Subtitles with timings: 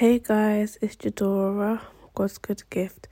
[0.00, 1.78] Hey guys, it's Jadora,
[2.14, 3.06] God's good gift.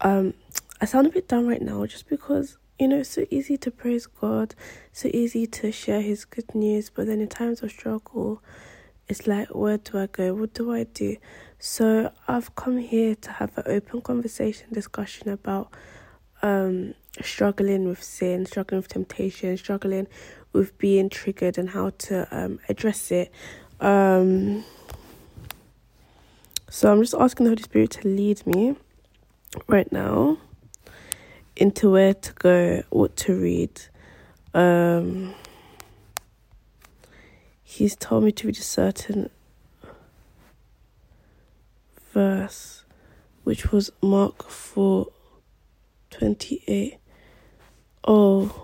[0.00, 0.32] Um,
[0.80, 3.70] I sound a bit down right now just because you know it's so easy to
[3.70, 4.54] praise God,
[4.94, 8.42] so easy to share His good news, but then in times of struggle,
[9.08, 10.32] it's like where do I go?
[10.32, 11.18] What do I do?
[11.58, 15.70] So I've come here to have an open conversation, discussion about
[16.40, 20.06] um struggling with sin, struggling with temptation, struggling
[20.54, 23.30] with being triggered, and how to um address it.
[23.80, 24.64] Um
[26.72, 28.74] so I'm just asking the Holy Spirit to lead me
[29.66, 30.38] right now
[31.54, 33.78] into where to go, what to read.
[34.54, 35.34] Um,
[37.62, 39.28] he's told me to read a certain
[42.14, 42.86] verse,
[43.44, 45.08] which was Mark 4
[46.10, 46.96] 28.
[48.08, 48.61] Oh.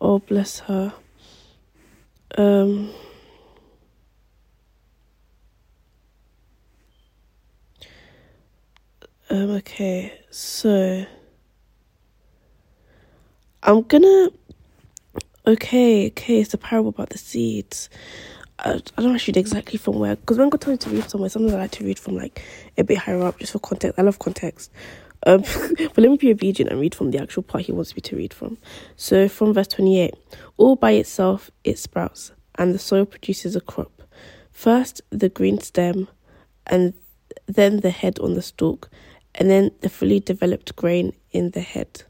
[0.00, 0.94] Oh, bless her.
[2.38, 2.90] Um,
[9.30, 11.04] um, okay, so
[13.62, 14.30] I'm gonna.
[15.46, 17.90] Okay, okay, it's a parable about the seeds.
[18.58, 21.30] I, I don't actually know exactly from where, because when God told to read somewhere,
[21.30, 22.42] sometimes I like to read from like
[22.78, 23.98] a bit higher up just for context.
[23.98, 24.70] I love context.
[25.26, 25.42] Um,
[25.78, 28.16] but let me be obedient and read from the actual part he wants me to
[28.16, 28.58] read from.
[28.96, 30.14] So, from verse 28
[30.56, 34.02] All by itself it sprouts, and the soil produces a crop.
[34.50, 36.08] First the green stem,
[36.66, 36.94] and
[37.46, 38.90] then the head on the stalk,
[39.34, 42.04] and then the fully developed grain in the head.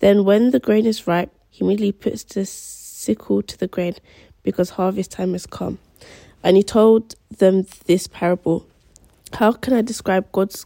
[0.00, 3.94] Then, when the grain is ripe, he immediately puts the sickle to the grain
[4.42, 5.78] because harvest time has come.
[6.42, 8.66] And he told them this parable
[9.34, 10.64] How can I describe God's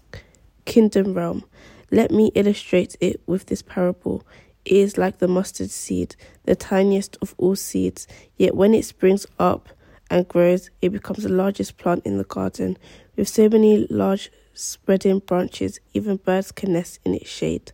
[0.64, 1.44] kingdom realm.
[1.90, 4.24] Let me illustrate it with this parable.
[4.64, 9.26] It is like the mustard seed, the tiniest of all seeds, yet when it springs
[9.38, 9.68] up
[10.10, 12.78] and grows, it becomes the largest plant in the garden.
[13.16, 17.72] With so many large spreading branches, even birds can nest in its shade.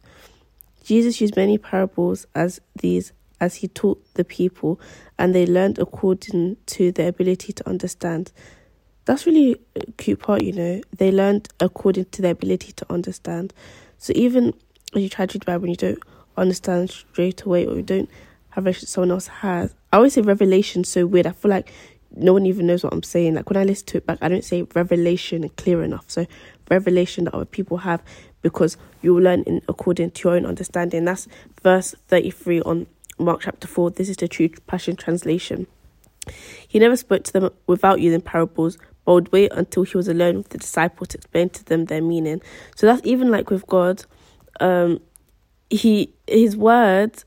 [0.83, 4.79] Jesus used many parables as these as he taught the people,
[5.19, 8.33] and they learned according to their ability to understand.
[9.11, 9.61] That's really
[9.97, 10.81] cute part, you know.
[10.97, 13.53] They learned according to their ability to understand.
[13.99, 14.55] So even
[14.93, 15.99] when you try to read the Bible and you don't
[16.37, 18.09] understand straight away or you don't
[18.51, 19.75] have revelation someone else has.
[19.93, 21.27] I always say revelation so weird.
[21.27, 21.73] I feel like
[22.15, 23.35] no one even knows what I'm saying.
[23.35, 26.05] Like when I listen to it back, I don't say revelation clear enough.
[26.07, 26.29] So
[26.71, 28.05] revelation that other people have
[28.43, 31.05] because you will learn in according to your own understanding.
[31.05, 31.27] That's
[31.65, 32.87] verse 33 on
[33.19, 33.91] Mark chapter 4.
[33.91, 35.67] This is the true passion translation.
[36.69, 38.79] He never spoke to them without using parables,
[39.13, 42.41] would wait until he was alone with the disciples to explain to them their meaning.
[42.77, 44.05] So that's even like with God.
[44.61, 45.01] Um,
[45.71, 47.25] he his word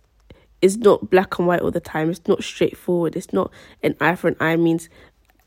[0.61, 2.09] is not black and white all the time.
[2.09, 3.15] It's not straightforward.
[3.15, 3.51] It's not
[3.81, 4.89] an eye for an eye means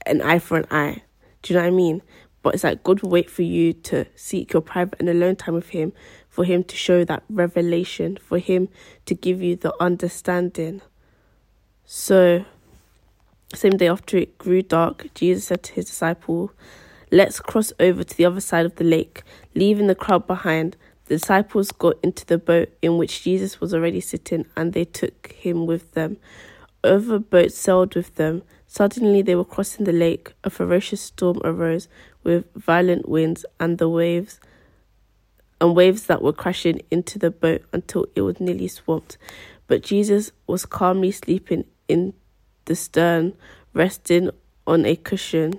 [0.05, 1.03] an eye for an eye.
[1.43, 2.03] Do you know what I mean?
[2.43, 5.55] But it's like God will wait for you to seek your private and alone time
[5.55, 5.93] with Him,
[6.29, 8.69] for Him to show that revelation, for Him
[9.07, 10.81] to give you the understanding.
[11.85, 12.45] So
[13.55, 16.53] same day after it grew dark, Jesus said to his disciple,
[17.13, 19.23] Let's cross over to the other side of the lake.
[19.55, 24.01] Leaving the crowd behind, the disciples got into the boat in which Jesus was already
[24.01, 26.17] sitting, and they took him with them.
[26.83, 28.43] Other boats sailed with them.
[28.67, 30.33] Suddenly they were crossing the lake.
[30.43, 31.89] A ferocious storm arose
[32.25, 34.41] with violent winds and the waves
[35.61, 39.17] and waves that were crashing into the boat until it was nearly swamped.
[39.69, 42.15] But Jesus was calmly sleeping in
[42.67, 43.35] the stern,
[43.73, 44.31] resting
[44.67, 45.55] on a cushion.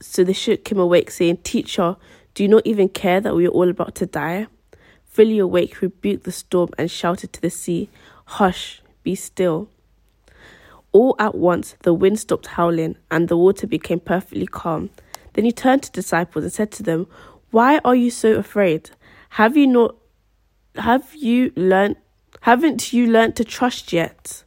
[0.00, 1.96] So the shook him awake, saying, Teacher,
[2.34, 4.46] do you not even care that we are all about to die?
[5.04, 7.88] Fully awake, rebuked the storm and shouted to the sea,
[8.26, 9.68] Hush, be still.
[10.92, 14.90] All at once, the wind stopped howling and the water became perfectly calm.
[15.34, 17.06] Then he turned to disciples and said to them,
[17.50, 18.90] Why are you so afraid?
[19.30, 19.96] Have you not
[20.76, 21.96] have you learned
[22.42, 24.44] haven't you learned to trust yet?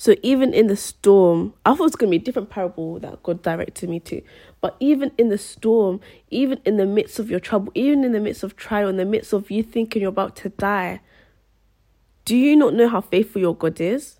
[0.00, 2.98] So even in the storm, I thought it was going to be a different parable
[3.00, 4.22] that God directed me to.
[4.62, 6.00] But even in the storm,
[6.30, 9.04] even in the midst of your trouble, even in the midst of trial, in the
[9.04, 11.02] midst of you thinking you're about to die,
[12.24, 14.18] do you not know how faithful your God is?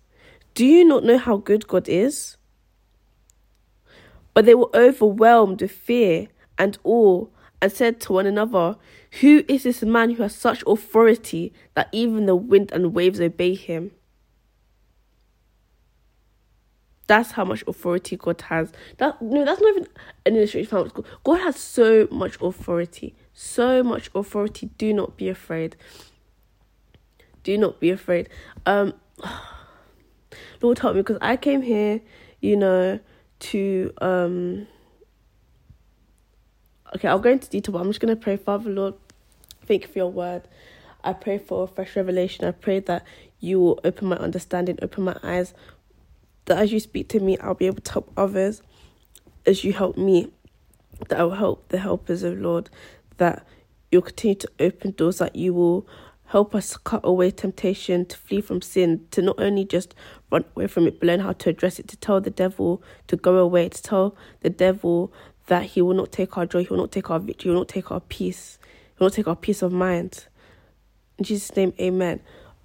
[0.53, 2.37] Do you not know how good God is?
[4.35, 6.29] But they were overwhelmed with fear
[6.59, 7.25] and awe
[7.63, 8.77] and said to one another,
[9.23, 13.55] Who is this man who has such authority that even the wind and waves obey
[13.55, 13.93] him?
[17.11, 18.71] That's how much authority God has.
[18.99, 19.89] That no, that's not even
[20.27, 21.05] an illustration of God.
[21.25, 24.71] God has so much authority, so much authority.
[24.79, 25.75] Do not be afraid.
[27.43, 28.29] Do not be afraid.
[28.65, 28.95] Um,
[30.63, 32.01] Lord help me because I came here,
[32.41, 33.01] you know,
[33.41, 34.69] to um.
[36.95, 38.95] Okay, I'll go into detail, but I'm just gonna pray, Father Lord,
[39.67, 40.43] thank you for your word.
[41.03, 42.45] I pray for a fresh revelation.
[42.45, 43.05] I pray that
[43.41, 45.55] you will open my understanding, open my eyes,
[46.51, 48.61] that as you speak to me, I'll be able to help others
[49.47, 50.33] as you help me,
[51.09, 52.69] that I will help the helpers of Lord,
[53.19, 53.47] that
[53.93, 55.87] you'll continue to open doors, that you will
[56.27, 59.95] help us cut away temptation, to flee from sin, to not only just
[60.33, 63.17] run away from it, but learn how to address it, to tell the devil to
[63.17, 65.13] go away, to tell the devil
[65.47, 67.61] that he will not take our joy, he will not take our victory, he will
[67.61, 70.27] not take our peace, he will not take our peace of mind.
[71.17, 72.21] In Jesus' name, amen.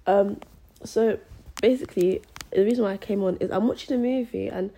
[0.08, 0.40] Um,
[0.82, 1.20] so
[1.62, 2.22] basically,
[2.56, 4.70] the reason why I came on is I'm watching a movie and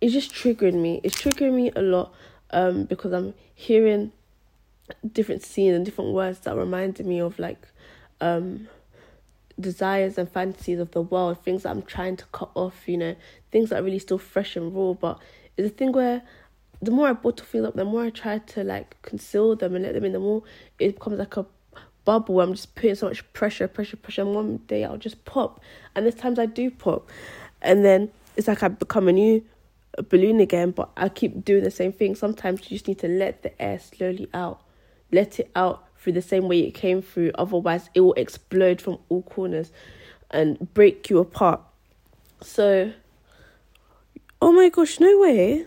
[0.00, 1.02] it's just triggering me.
[1.04, 2.14] It's triggering me a lot
[2.50, 4.12] um, because I'm hearing
[5.12, 7.68] different scenes and different words that reminded me of like
[8.22, 8.68] um,
[9.60, 13.14] desires and fantasies of the world, things that I'm trying to cut off, you know,
[13.52, 14.94] things that are really still fresh and raw.
[14.94, 15.18] But
[15.58, 16.22] it's a thing where
[16.80, 19.84] the more I bottle things up, the more I try to like conceal them and
[19.84, 20.42] let them in, the more
[20.78, 21.44] it becomes like a
[22.10, 22.40] bubble.
[22.40, 24.22] I'm just putting so much pressure, pressure, pressure.
[24.22, 25.60] And one day I'll just pop.
[25.94, 27.08] And there's times I do pop.
[27.62, 29.44] And then it's like I become a new
[30.08, 32.16] balloon again, but I keep doing the same thing.
[32.16, 34.60] Sometimes you just need to let the air slowly out.
[35.12, 37.30] Let it out through the same way it came through.
[37.36, 39.70] Otherwise, it will explode from all corners
[40.32, 41.60] and break you apart.
[42.42, 42.92] So,
[44.42, 45.64] oh my gosh, no way.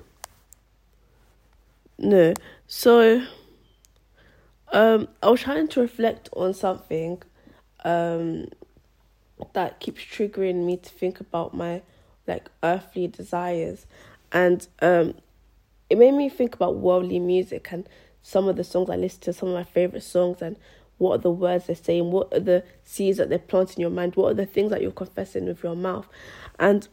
[1.97, 2.33] No.
[2.67, 3.25] So,
[4.73, 7.21] um, I was trying to reflect on something
[7.85, 8.47] um,
[9.53, 11.81] that keeps triggering me to think about my
[12.27, 13.85] like earthly desires,
[14.31, 15.15] and um,
[15.89, 17.87] it made me think about worldly music and
[18.21, 20.55] some of the songs I listen to, some of my favorite songs, and
[20.97, 23.89] what are the words they're saying, what are the seeds that they're planting in your
[23.89, 26.07] mind, what are the things that you're confessing with your mouth,
[26.57, 26.87] and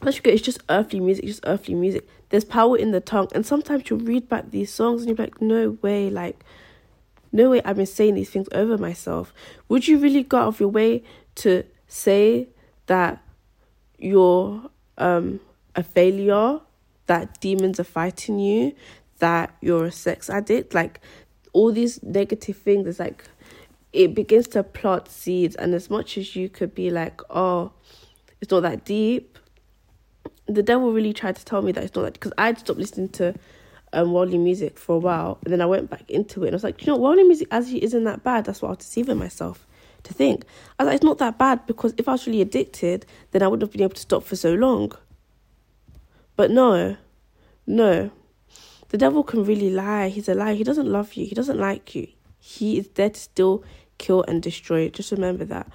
[0.00, 0.34] that's good.
[0.34, 2.06] It's just earthly music, just earthly music.
[2.30, 5.40] There's power in the tongue, and sometimes you read back these songs and you're like,
[5.40, 6.44] no way, like
[7.34, 9.34] no way I've been saying these things over myself.
[9.68, 11.02] Would you really go out of your way
[11.34, 12.48] to say
[12.86, 13.20] that
[13.98, 15.40] you're um,
[15.74, 16.60] a failure,
[17.06, 18.72] that demons are fighting you,
[19.18, 20.74] that you're a sex addict?
[20.74, 21.00] Like
[21.52, 23.24] all these negative things, it's like
[23.92, 25.56] it begins to plant seeds.
[25.56, 27.72] And as much as you could be like, oh,
[28.40, 29.40] it's not that deep,
[30.46, 33.08] the devil really tried to tell me that it's not that because I'd stopped listening
[33.10, 33.34] to
[33.94, 36.56] um, worldly music for a while, and then I went back into it, and I
[36.56, 38.44] was like, you know, worldly music actually isn't that bad.
[38.44, 39.66] That's what I was deceiving myself
[40.04, 40.44] to think.
[40.78, 43.48] I was like, it's not that bad because if I was really addicted, then I
[43.48, 44.92] wouldn't have been able to stop for so long.
[46.36, 46.96] But no,
[47.66, 48.10] no,
[48.88, 50.08] the devil can really lie.
[50.08, 50.54] He's a lie.
[50.54, 51.26] He doesn't love you.
[51.26, 52.08] He doesn't like you.
[52.38, 53.64] He is there to still
[53.98, 54.88] kill and destroy.
[54.88, 55.70] Just remember that.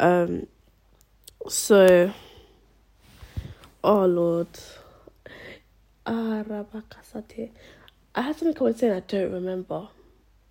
[0.00, 0.46] Um.
[1.48, 2.12] So.
[3.82, 4.48] Oh Lord.
[6.06, 7.50] Ah, Rabakasate.
[8.14, 9.88] I had something I was saying I don't remember.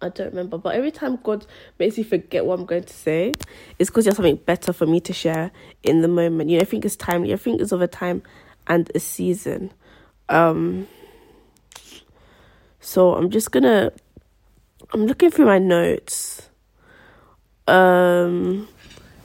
[0.02, 0.58] I don't remember.
[0.58, 1.46] But every time God
[1.80, 3.34] makes me forget what I'm going to say,
[3.80, 5.52] it's because there's something better for me to share
[5.84, 6.50] in the moment.
[6.50, 7.34] You know, I think it's timely.
[7.34, 8.24] I think it's of a time
[8.68, 9.72] and a season.
[10.30, 10.88] Um
[12.80, 13.92] so I'm just gonna
[14.94, 16.50] I'm looking through my notes.
[17.68, 18.68] Um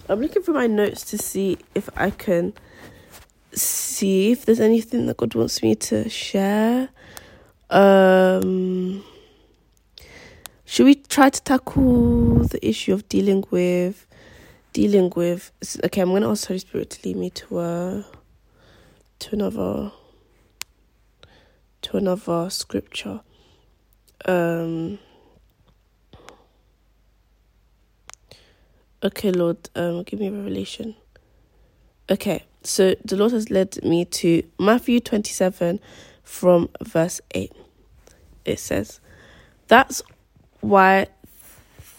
[0.08, 2.52] I'm looking through my notes to see if I can
[3.98, 6.90] see if there's anything that God wants me to share.
[7.70, 9.04] Um,
[10.64, 14.06] should we try to tackle the issue of dealing with
[14.72, 15.52] dealing with?
[15.84, 18.06] Okay, I'm gonna ask Holy Spirit to lead me to a
[19.20, 19.92] to another
[21.82, 23.20] to another scripture.
[24.26, 24.98] Um.
[29.04, 30.96] Okay, Lord, um, give me a revelation.
[32.10, 35.80] Okay, so the Lord has led me to Matthew 27
[36.22, 37.52] from verse 8.
[38.44, 39.00] It says,
[39.68, 40.02] That's
[40.60, 41.06] why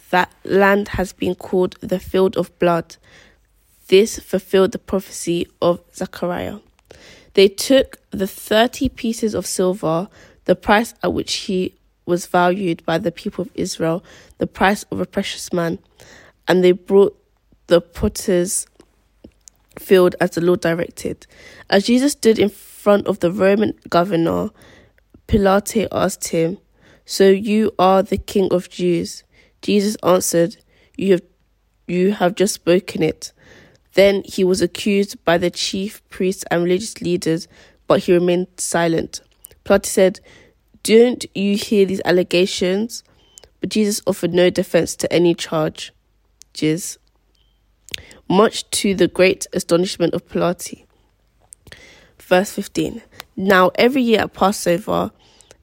[0.09, 2.97] that land has been called the field of blood.
[3.87, 6.59] This fulfilled the prophecy of Zechariah.
[7.33, 10.09] They took the 30 pieces of silver,
[10.45, 11.75] the price at which he
[12.05, 14.03] was valued by the people of Israel,
[14.39, 15.79] the price of a precious man,
[16.47, 17.15] and they brought
[17.67, 18.65] the potter's
[19.79, 21.25] field as the Lord directed.
[21.69, 24.49] As Jesus stood in front of the Roman governor,
[25.27, 26.57] Pilate asked him,
[27.05, 29.23] So you are the king of Jews?
[29.61, 30.57] Jesus answered,
[30.97, 31.21] You have
[31.87, 33.31] you have just spoken it.
[33.93, 37.47] Then he was accused by the chief priests and religious leaders,
[37.87, 39.21] but he remained silent.
[39.63, 40.19] Pilate said,
[40.83, 43.03] Don't you hear these allegations?
[43.59, 45.91] But Jesus offered no defense to any charge.
[48.27, 50.85] Much to the great astonishment of Pilate.
[52.19, 53.01] Verse 15
[53.35, 55.11] Now, every year at Passover,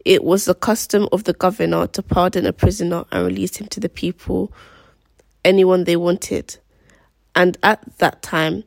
[0.04, 3.80] it was the custom of the governor to pardon a prisoner and release him to
[3.80, 4.52] the people,
[5.44, 6.58] anyone they wanted.
[7.34, 8.64] And at that time,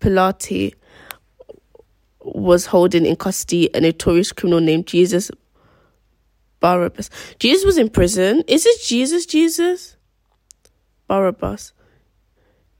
[0.00, 0.74] Pilate
[2.20, 5.30] was holding in custody a notorious criminal named Jesus
[6.60, 7.10] Barabbas.
[7.38, 8.42] Jesus was in prison.
[8.48, 9.26] Is it Jesus?
[9.26, 9.96] Jesus?
[11.06, 11.72] Barabbas.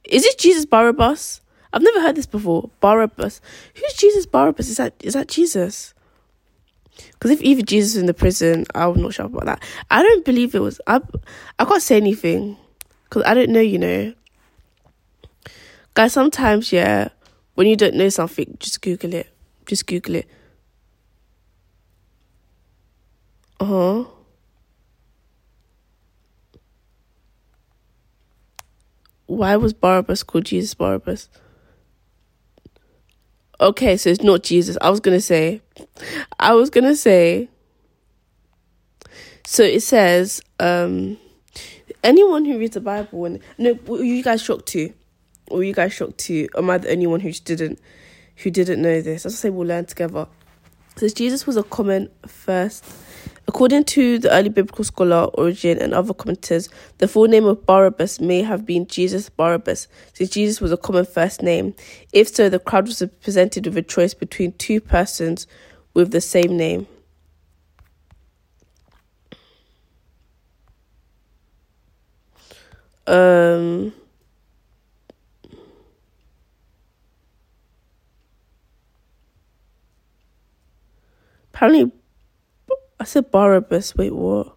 [0.08, 1.40] Is it Jesus Barabbas?
[1.72, 2.70] I've never heard this before.
[2.80, 3.40] Barabbas.
[3.74, 4.68] Who's Jesus Barabbas?
[4.68, 5.94] Is that is that Jesus?
[7.12, 9.62] Because if even Jesus was in the prison, I'm not sure about that.
[9.90, 10.80] I don't believe it was.
[10.86, 11.00] I
[11.58, 12.56] I can't say anything
[13.04, 13.60] because I don't know.
[13.60, 14.14] You know,
[15.94, 16.12] guys.
[16.12, 17.08] Sometimes, yeah,
[17.54, 19.28] when you don't know something, just Google it.
[19.66, 20.28] Just Google it.
[23.60, 24.04] Uh huh.
[29.28, 31.28] Why was Barabbas called Jesus Barabbas?
[33.60, 34.78] Okay, so it's not Jesus.
[34.80, 35.60] I was gonna say,
[36.40, 37.48] I was gonna say.
[39.44, 41.18] So it says, um,
[42.02, 44.94] anyone who reads the Bible and no, were you guys shocked too?
[45.50, 46.48] Were you guys shocked too?
[46.56, 47.78] Am I the only one who didn't,
[48.36, 49.26] who didn't know this?
[49.26, 50.26] I say we'll learn together.
[50.96, 52.82] Says Jesus was a common first
[53.46, 56.68] According to the early biblical scholar Origen and other commentators,
[56.98, 61.06] the full name of Barabbas may have been Jesus Barabbas, since Jesus was a common
[61.06, 61.74] first name.
[62.12, 65.46] If so, the crowd was presented with a choice between two persons
[65.94, 66.86] with the same name.
[73.06, 73.92] Um.
[81.58, 81.90] Apparently,
[83.00, 83.96] I said Barabbas.
[83.96, 84.56] Wait, what?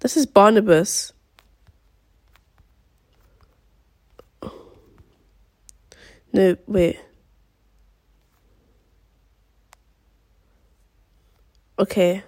[0.00, 1.12] This is Barnabas.
[6.32, 7.00] No, wait.
[11.78, 12.22] Okay.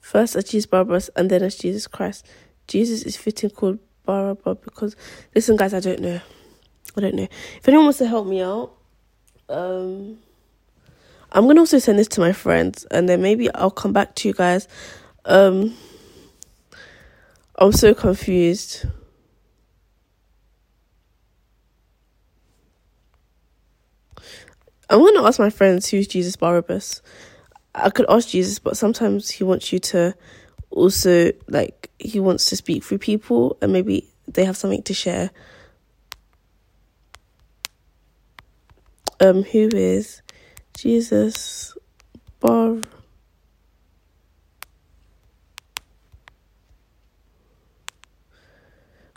[0.00, 2.26] First as Jesus Barabbas and then as Jesus Christ.
[2.66, 3.78] Jesus is fitting called
[4.10, 4.96] Barabbas because
[5.34, 6.20] listen guys, I don't know.
[6.96, 7.28] I don't know.
[7.56, 8.72] If anyone wants to help me out,
[9.48, 10.18] um
[11.32, 14.28] I'm gonna also send this to my friends and then maybe I'll come back to
[14.28, 14.66] you guys.
[15.24, 15.76] Um
[17.56, 18.86] I'm so confused.
[24.88, 27.00] I'm gonna ask my friends who's Jesus Barabbas.
[27.76, 30.16] I could ask Jesus, but sometimes he wants you to
[30.70, 35.30] also like he wants to speak through people and maybe they have something to share.
[39.20, 40.22] Um, who is
[40.74, 41.76] Jesus
[42.38, 42.78] Bar?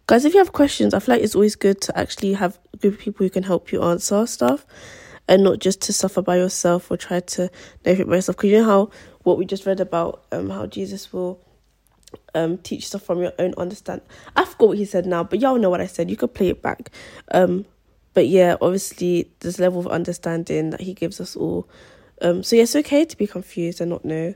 [0.05, 2.77] Guys, if you have questions, I feel like it's always good to actually have a
[2.77, 4.65] group of people who can help you answer stuff
[5.29, 7.43] and not just to suffer by yourself or try to
[7.85, 8.35] know it by yourself.
[8.35, 8.89] Because you know how
[9.23, 11.41] what we just read about um how Jesus will
[12.35, 14.01] um teach stuff from your own understand.
[14.35, 16.09] I forgot what he said now, but y'all know what I said.
[16.09, 16.91] You could play it back.
[17.31, 17.65] Um
[18.13, 21.67] but yeah, obviously this level of understanding that he gives us all.
[22.21, 24.33] Um so yeah, it's okay to be confused and not know.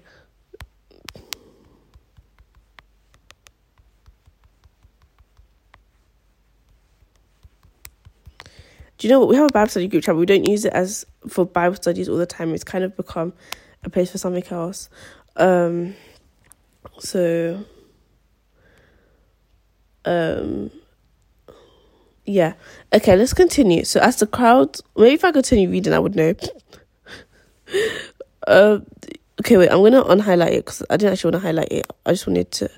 [8.98, 9.30] Do you know what?
[9.30, 12.10] We have a Bible study group chat, we don't use it as for Bible studies
[12.10, 12.54] all the time.
[12.56, 13.34] It's kind of become
[13.84, 14.90] a place for something else.
[15.36, 15.96] Um,
[17.00, 17.64] so,
[20.06, 20.72] um,
[22.26, 22.54] yeah.
[22.94, 23.84] Okay, let's continue.
[23.84, 26.34] So, as the crowd, maybe if I continue reading, I would know.
[28.48, 28.80] uh,
[29.40, 29.70] okay, wait.
[29.70, 31.88] I'm gonna unhighlight it because I didn't actually want to highlight it.
[32.06, 32.70] I just wanted to.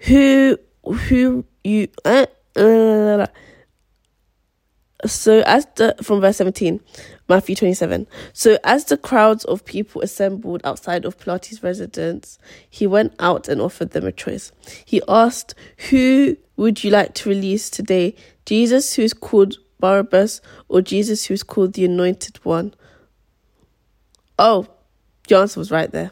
[0.00, 1.88] Who, who you?
[2.04, 3.26] Uh, uh,
[5.06, 6.80] so as the from verse 17
[7.28, 13.14] matthew 27 so as the crowds of people assembled outside of pilate's residence he went
[13.18, 14.52] out and offered them a choice.
[14.84, 15.54] He asked
[15.90, 18.14] who would you like to release today
[18.46, 22.74] jesus who is called barabbas or jesus who is called the anointed one?
[24.38, 24.68] Oh
[25.28, 26.10] the answer was right there.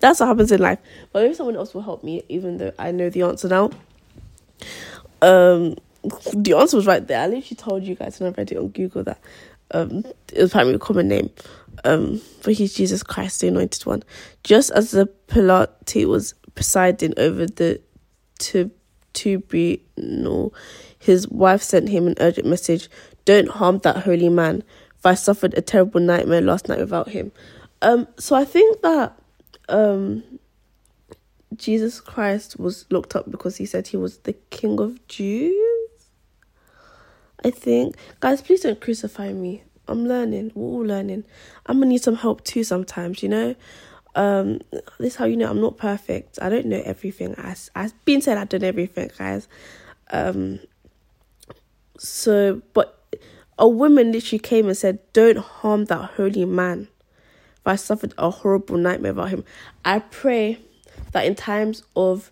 [0.00, 0.78] That's what happens in life.
[1.12, 3.70] But maybe someone else will help me even though i know the answer now.
[5.22, 5.76] Um
[6.34, 7.20] the answer was right there.
[7.20, 9.18] I literally told you guys when I read it on Google that
[9.70, 11.30] um, it was apparently a common name.
[11.84, 14.02] Um, for he's Jesus Christ, the Anointed One.
[14.42, 17.80] Just as the Pilate was presiding over the
[19.12, 20.54] tribunal,
[20.98, 22.88] his wife sent him an urgent message:
[23.24, 24.62] "Don't harm that holy man.
[24.98, 27.32] For I suffered a terrible nightmare last night without him."
[27.82, 29.18] Um, so I think that
[29.68, 30.22] um
[31.56, 35.73] Jesus Christ was looked up because he said he was the King of Jews.
[37.44, 37.96] I think.
[38.20, 39.62] Guys, please don't crucify me.
[39.86, 40.52] I'm learning.
[40.54, 41.24] We're all learning.
[41.66, 43.54] I'm gonna need some help too sometimes, you know?
[44.14, 44.60] Um,
[44.98, 46.38] this is how you know I'm not perfect.
[46.40, 47.34] I don't know everything.
[47.36, 49.48] As as been said, I don't know everything, guys.
[50.10, 50.60] Um
[51.98, 53.04] so but
[53.58, 56.88] a woman literally came and said, Don't harm that holy man.
[57.58, 59.44] If I suffered a horrible nightmare about him.
[59.84, 60.58] I pray
[61.12, 62.30] that in times of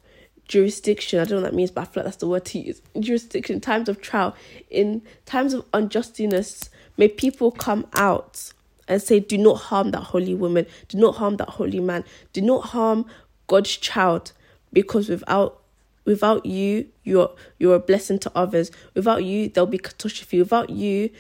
[0.49, 2.59] jurisdiction, I don't know what that means, but I feel like that's the word to
[2.59, 2.83] use.
[2.99, 4.35] Jurisdiction, times of trial,
[4.71, 8.53] in times of unjustness, may people come out
[8.89, 12.41] and say, Do not harm that holy woman, do not harm that holy man, do
[12.41, 13.07] not harm
[13.47, 14.33] God's child,
[14.73, 15.59] because without
[16.05, 18.71] without you, you're you're a blessing to others.
[18.95, 20.39] Without you, there'll be catastrophe.
[20.39, 21.11] Without you,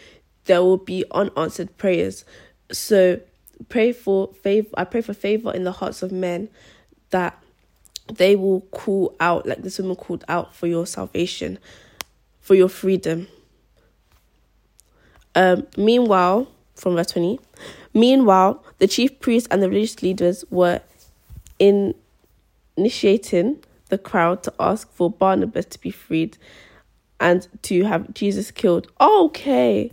[0.45, 2.25] there will be unanswered prayers.
[2.71, 3.21] So
[3.69, 6.49] pray for favor I pray for favor in the hearts of men
[7.11, 7.42] that
[8.09, 11.59] they will call out like this woman called out for your salvation,
[12.41, 13.29] for your freedom.
[15.35, 17.39] Um, meanwhile, from verse 20,
[17.95, 20.81] meanwhile, the chief priests and the religious leaders were
[21.59, 21.95] in
[22.77, 26.39] initiating the crowd to ask for Barnabas to be freed
[27.21, 28.91] and to have Jesus killed.
[29.01, 29.93] Okay.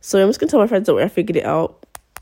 [0.00, 1.79] So I'm just gonna tell my friends that I figured it out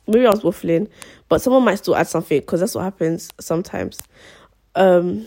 [0.08, 0.88] maybe I was waffling,
[1.28, 4.00] but someone might still add something because that's what happens sometimes.
[4.74, 5.26] Um,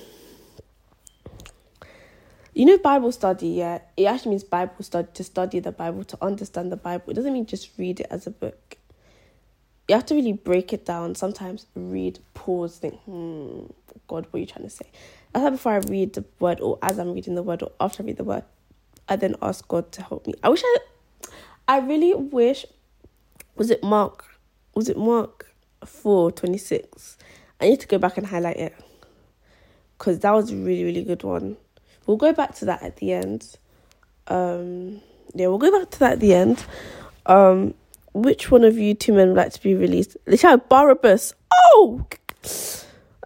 [2.54, 6.18] you know, Bible study, yeah, it actually means Bible study to study the Bible to
[6.22, 7.12] understand the Bible.
[7.12, 8.78] It doesn't mean just read it as a book.
[9.88, 11.16] You have to really break it down.
[11.16, 13.66] Sometimes read, pause, think, hmm,
[14.08, 14.90] God, what are you trying to say?
[15.34, 18.04] I thought before I read the word, or as I'm reading the word, or after
[18.04, 18.44] I read the word,
[19.08, 20.34] I then ask God to help me.
[20.44, 20.78] I wish I,
[21.68, 22.66] I really wish,
[23.56, 24.26] was it Mark
[24.76, 25.54] was it Mark
[25.86, 27.18] 4 26?
[27.60, 28.76] I need to go back and highlight it
[29.98, 31.58] because that was a really, really good one.
[32.08, 33.56] We'll go back to that at the end.
[34.28, 35.02] Um,
[35.36, 36.66] yeah, we'll go back to that at the end.
[37.28, 37.76] Um,
[38.14, 40.18] which one of you two men would like to be released?
[40.36, 41.36] Shout Barabbas.
[41.54, 42.06] Oh,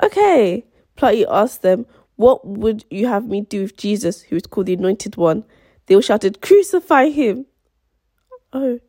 [0.04, 0.65] okay.
[0.98, 1.86] Platy asked them,
[2.17, 5.46] "What would you have me do with Jesus, who is called the Anointed One?"
[5.86, 7.46] They all shouted, "Crucify him!"
[8.52, 8.80] Oh,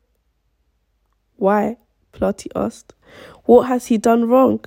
[1.37, 1.77] why?
[2.13, 2.93] Platy asked.
[3.45, 4.63] What has he done wrong?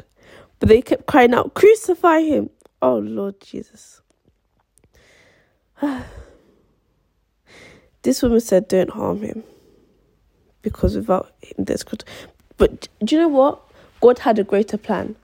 [0.58, 2.50] But they kept crying out, Crucify him!
[2.82, 4.00] Oh, Lord Jesus.
[8.02, 9.42] this woman said, Don't harm him.
[10.62, 11.84] Because without him, there's.
[12.56, 13.60] But do you know what?
[14.00, 15.16] God had a greater plan.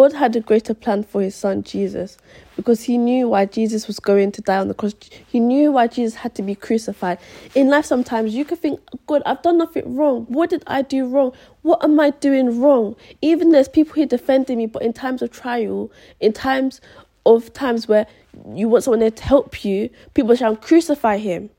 [0.00, 2.16] God had a greater plan for his son Jesus
[2.56, 4.94] because he knew why Jesus was going to die on the cross.
[5.28, 7.18] He knew why Jesus had to be crucified.
[7.54, 10.24] In life, sometimes you can think, God, I've done nothing wrong.
[10.30, 11.32] What did I do wrong?
[11.60, 12.96] What am I doing wrong?
[13.20, 16.80] Even there's people here defending me, but in times of trial, in times
[17.26, 18.06] of times where
[18.54, 21.50] you want someone there to help you, people shall crucify him.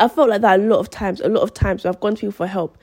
[0.00, 2.16] I felt like that a lot of times, a lot of times where I've gone
[2.16, 2.76] to people for help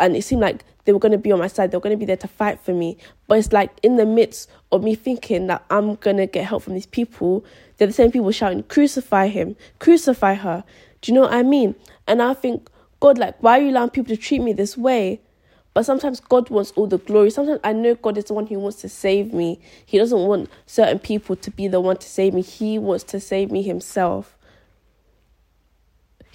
[0.00, 1.70] and it seemed like they were going to be on my side.
[1.70, 2.96] They were going to be there to fight for me.
[3.28, 6.64] But it's like in the midst of me thinking that I'm going to get help
[6.64, 7.44] from these people,
[7.76, 10.64] they're the same people shouting, crucify him, crucify her.
[11.00, 11.76] Do you know what I mean?
[12.08, 15.20] And I think, God, like, why are you allowing people to treat me this way?
[15.74, 17.30] But sometimes God wants all the glory.
[17.30, 19.60] Sometimes I know God is the one who wants to save me.
[19.86, 22.42] He doesn't want certain people to be the one to save me.
[22.42, 24.36] He wants to save me himself.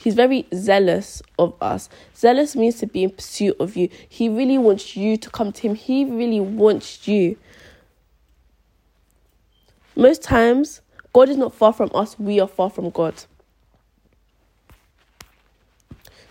[0.06, 1.90] He's very zealous of us.
[2.16, 3.90] Zealous means to be in pursuit of you.
[4.08, 5.74] He really wants you to come to him.
[5.74, 7.40] He really wants you.
[9.96, 13.16] Most times, God is not far from us, we are far from God.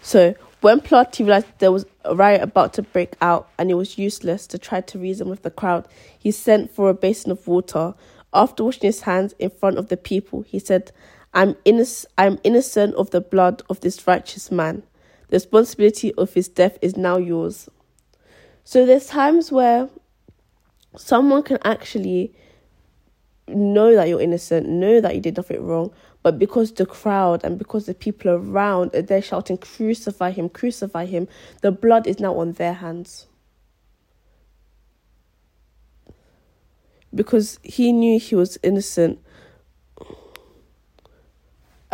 [0.03, 3.99] So, when Platy realized there was a riot about to break out and it was
[3.99, 7.95] useless to try to reason with the crowd, he sent for a basin of water.
[8.33, 10.93] After washing his hands in front of the people, he said,
[11.35, 14.85] I'm, inno- I'm innocent of the blood of this righteous man.
[15.29, 17.69] The responsibility of his death is now yours.
[18.63, 19.89] So there's times where
[20.97, 22.33] someone can actually
[23.49, 25.93] know that you're innocent, know that you did nothing wrong,
[26.23, 31.29] but because the crowd and because the people around they're shouting, Crucify him, crucify him,
[31.61, 33.27] the blood is now on their hands.
[37.15, 39.21] Because he knew he was innocent,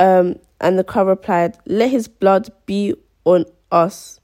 [0.01, 4.19] um, and the crowd replied, Let his blood be on us,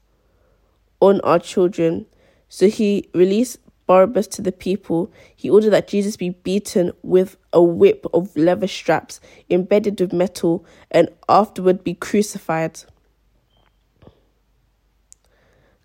[0.99, 2.07] on our children.
[2.49, 5.11] So he released Barabbas to the people.
[5.35, 10.65] He ordered that Jesus be beaten with a whip of leather straps embedded with metal
[10.89, 12.81] and afterward be crucified.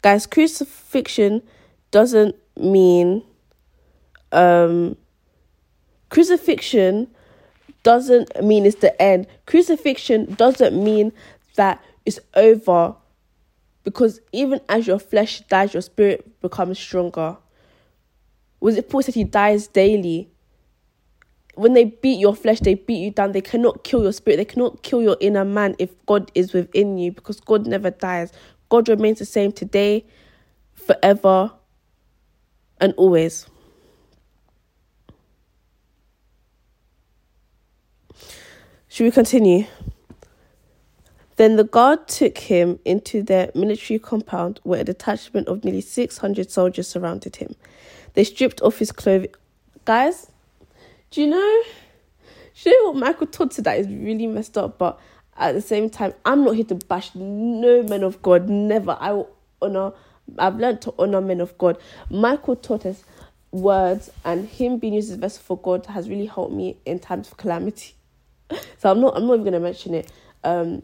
[0.01, 1.43] Guys, crucifixion
[1.91, 3.23] doesn't mean
[4.33, 4.97] um
[6.09, 7.07] crucifixion
[7.83, 9.27] doesn't mean it's the end.
[9.47, 11.13] Crucifixion doesn't mean
[11.57, 12.95] that it's over
[13.85, 17.37] because even as your flesh dies, your spirit becomes stronger.
[18.61, 20.31] Was it Paul said he dies daily?
[21.55, 23.33] When they beat your flesh, they beat you down.
[23.33, 24.37] They cannot kill your spirit.
[24.37, 28.33] They cannot kill your inner man if God is within you because God never dies.
[28.69, 30.07] God remains the same today,
[30.75, 31.53] forever,
[32.81, 33.47] and always.
[38.93, 39.65] Should we continue?
[41.37, 46.51] Then the guard took him into their military compound where a detachment of nearly 600
[46.51, 47.55] soldiers surrounded him.
[48.13, 49.31] They stripped off his clothing.
[49.87, 50.31] Guys,
[51.11, 51.63] do you know?
[52.63, 54.77] Do you know what Michael Todd said that is really messed up?
[54.77, 55.01] But
[55.39, 58.51] at the same time, I'm not here to bash no men of God.
[58.51, 58.99] Never.
[59.01, 59.31] I will
[59.63, 59.93] honor.
[60.39, 61.79] I've learned to honor men of God.
[62.11, 63.05] Michael taught us
[63.53, 66.99] words and him being used as a vessel for God has really helped me in
[66.99, 67.95] times of calamity.
[68.79, 69.17] So I'm not.
[69.17, 70.11] I'm not even gonna mention it.
[70.45, 70.83] Um,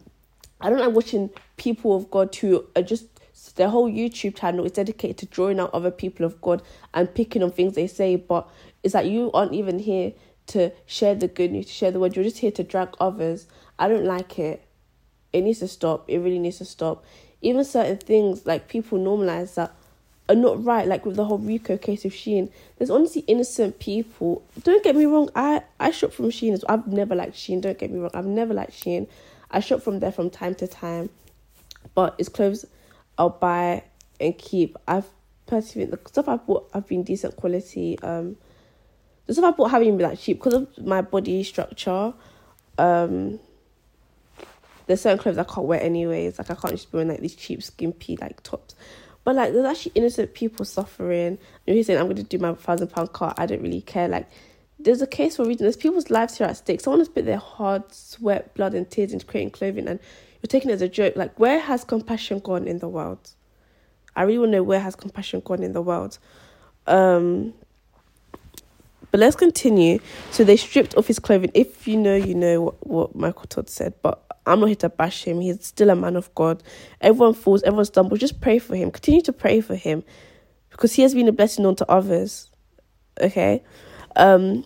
[0.61, 3.07] I don't like watching people of God who are just
[3.55, 6.63] their whole YouTube channel is dedicated to drawing out other people of God
[6.95, 8.49] and picking on things they say, but
[8.83, 10.13] it's like you aren't even here
[10.49, 12.17] to share the good news, to share the word.
[12.17, 13.47] You're just here to drag others.
[13.79, 14.65] I don't like it.
[15.33, 16.09] It needs to stop.
[16.09, 17.05] It really needs to stop.
[17.43, 19.75] Even certain things like people normalize that
[20.29, 22.51] are not right, like with the whole RICO case of Shein.
[22.77, 24.43] There's honestly innocent people.
[24.63, 26.79] Don't get me wrong, I, I shop from Shein as well.
[26.79, 28.11] I've never liked Shein, don't get me wrong.
[28.15, 29.09] I've never liked Shein.
[29.51, 31.11] I shop from there from time to time.
[31.95, 32.65] But it's clothes
[33.17, 33.83] I'll buy
[34.21, 34.77] and keep.
[34.87, 35.07] I've
[35.47, 37.99] personally the stuff I bought have been decent quality.
[38.01, 38.37] Um
[39.27, 42.13] the stuff I bought haven't been like cheap because of my body structure.
[42.79, 43.41] Um
[44.87, 46.39] there's certain clothes I can't wear anyways.
[46.39, 48.75] Like I can't just be wearing like these cheap skimpy like tops.
[49.29, 51.37] But like there's actually innocent people suffering.
[51.67, 53.35] And he's saying I'm gonna do my thousand pound car.
[53.37, 54.09] I don't really care.
[54.09, 54.27] Like
[54.79, 55.67] there's a case for reason.
[55.67, 56.81] There's people's lives here at stake.
[56.81, 60.01] Someone has put their hard sweat, blood, and tears into creating clothing, and
[60.41, 61.15] you're taking it as a joke.
[61.15, 63.35] Like, where has compassion gone in the world?
[64.17, 66.19] I really want to know where has compassion gone in the world.
[66.87, 67.53] Um,
[69.11, 69.99] but let's continue.
[70.31, 71.51] So they stripped off his clothing.
[71.55, 74.89] If you know, you know what, what Michael Todd said, but I'm not here to
[74.89, 75.41] bash him.
[75.41, 76.63] He's still a man of God.
[77.01, 78.21] Everyone falls, everyone stumbles.
[78.21, 78.91] Just pray for him.
[78.91, 80.03] Continue to pray for him
[80.71, 82.51] because he has been a blessing unto others.
[83.21, 83.63] Okay?
[84.17, 84.65] Um,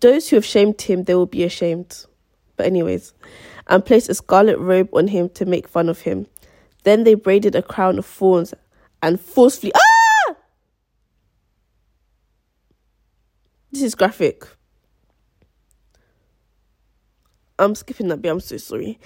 [0.00, 2.06] those who have shamed him, they will be ashamed.
[2.56, 3.12] But, anyways,
[3.66, 6.26] and placed a scarlet robe on him to make fun of him.
[6.84, 8.54] Then they braided a crown of thorns
[9.02, 9.72] and forcefully.
[9.74, 10.03] Ah!
[13.74, 14.46] This is graphic.
[17.58, 19.00] I'm skipping that bit, I'm so sorry.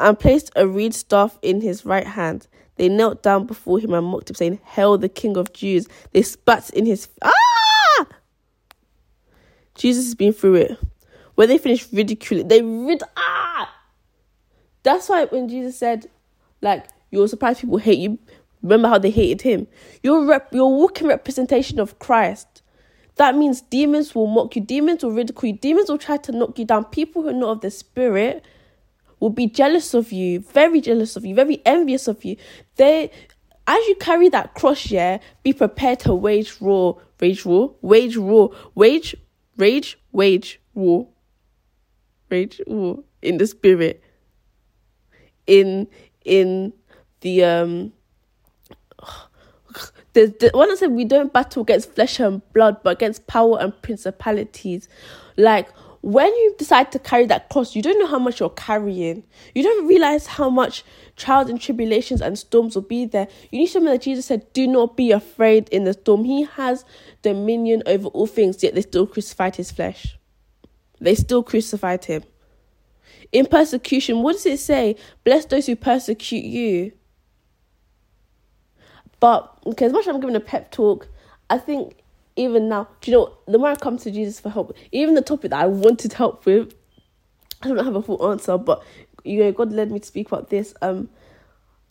[0.00, 2.48] And placed a reed staff in his right hand.
[2.74, 5.86] They knelt down before him and mocked him, saying, Hail the King of Jews.
[6.10, 7.08] They spat in his.
[7.22, 8.06] Ah!
[9.76, 10.78] Jesus has been through it.
[11.36, 13.72] When they finished ridiculing, they rid ah.
[14.82, 16.10] That's why when Jesus said,
[16.62, 18.18] like, you're surprised people hate you.
[18.60, 19.68] Remember how they hated him.
[20.02, 22.62] You're rep- you're walking representation of Christ.
[23.16, 24.62] That means demons will mock you.
[24.62, 25.58] Demons will ridicule you.
[25.58, 26.84] Demons will try to knock you down.
[26.86, 28.44] People who are not of the spirit
[29.20, 32.36] will be jealous of you, very jealous of you, very envious of you.
[32.76, 33.10] They,
[33.66, 38.54] as you carry that cross, yeah, be prepared to wage war, wage war, wage war,
[38.74, 39.14] wage
[39.56, 41.08] rage, wage, war.
[42.30, 44.02] Rage, war in the spirit.
[45.46, 45.88] In
[46.24, 46.72] in
[47.20, 47.92] the um
[50.14, 53.58] the, the when I said we don't battle against flesh and blood, but against power
[53.60, 54.88] and principalities.
[55.36, 55.68] Like
[56.00, 59.24] when you decide to carry that cross, you don't know how much you're carrying.
[59.54, 60.84] You don't realize how much
[61.16, 63.26] trials and tribulations and storms will be there.
[63.50, 66.24] You need something that Jesus said, Do not be afraid in the storm.
[66.24, 66.84] He has
[67.22, 70.18] dominion over all things, yet they still crucified his flesh.
[71.00, 72.22] They still crucified him.
[73.32, 74.96] In persecution, what does it say?
[75.24, 76.92] Bless those who persecute you.
[79.24, 81.08] But okay, as much as I'm giving a pep talk,
[81.48, 81.96] I think
[82.36, 85.22] even now, do you know the more I come to Jesus for help, even the
[85.22, 86.74] topic that I wanted help with,
[87.62, 88.82] I don't have a full answer, but
[89.24, 90.74] you know, God led me to speak about this.
[90.82, 91.08] Um,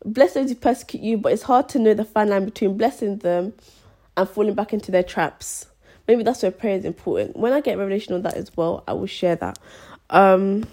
[0.05, 3.17] bless those who persecute you, but it's hard to know the fine line between blessing
[3.17, 3.53] them
[4.15, 5.65] and falling back into their traps.
[6.07, 7.35] Maybe that's where prayer is important.
[7.35, 9.57] When I get revelation on that as well, I will share that.
[10.11, 10.67] Um,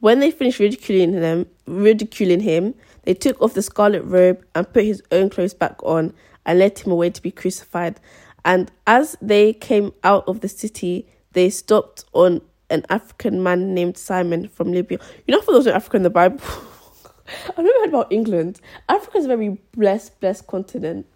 [0.00, 4.84] when they finished ridiculing them, ridiculing him, they took off the scarlet robe and put
[4.84, 6.12] his own clothes back on
[6.44, 8.00] and led him away to be crucified.
[8.44, 13.96] And as they came out of the city, they stopped on an African man named
[13.96, 14.98] Simon from Libya.
[15.26, 16.40] You know, for those are African in the Bible,
[17.48, 18.60] I've never heard about England.
[18.88, 21.06] Africa is a very blessed, blessed continent.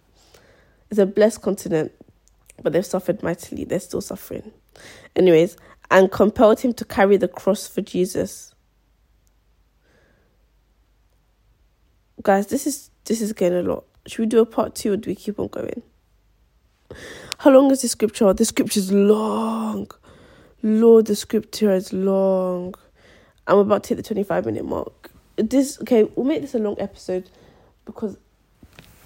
[0.89, 1.93] It's a blessed continent,
[2.61, 3.63] but they've suffered mightily.
[3.63, 4.51] They're still suffering.
[5.15, 5.55] Anyways,
[5.89, 8.50] and compelled him to carry the cross for Jesus.
[12.23, 13.85] Guys, this is this is getting a lot.
[14.05, 15.81] Should we do a part two or do we keep on going?
[17.39, 18.31] How long is the scripture?
[18.33, 19.89] The scripture is long.
[20.61, 22.75] Lord, the scripture is long.
[23.47, 25.09] I'm about to hit the 25 minute mark.
[25.37, 27.29] This okay, we'll make this a long episode
[27.85, 28.17] because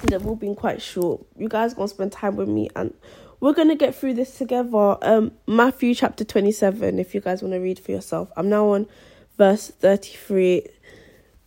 [0.04, 1.26] they've all been quite short.
[1.38, 2.94] You guys gonna spend time with me and
[3.40, 4.98] we're gonna get through this together.
[5.02, 8.30] Um Matthew chapter 27, if you guys want to read for yourself.
[8.36, 8.88] I'm now on
[9.38, 10.68] verse 33.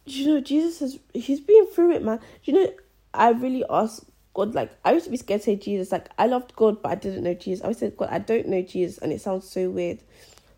[0.09, 2.21] You know Jesus is he's been through it, man.
[2.45, 2.73] You know
[3.13, 5.91] I really asked God, like I used to be scared to say Jesus.
[5.91, 7.63] Like I loved God, but I didn't know Jesus.
[7.63, 9.99] I always said, God, I don't know Jesus, and it sounds so weird,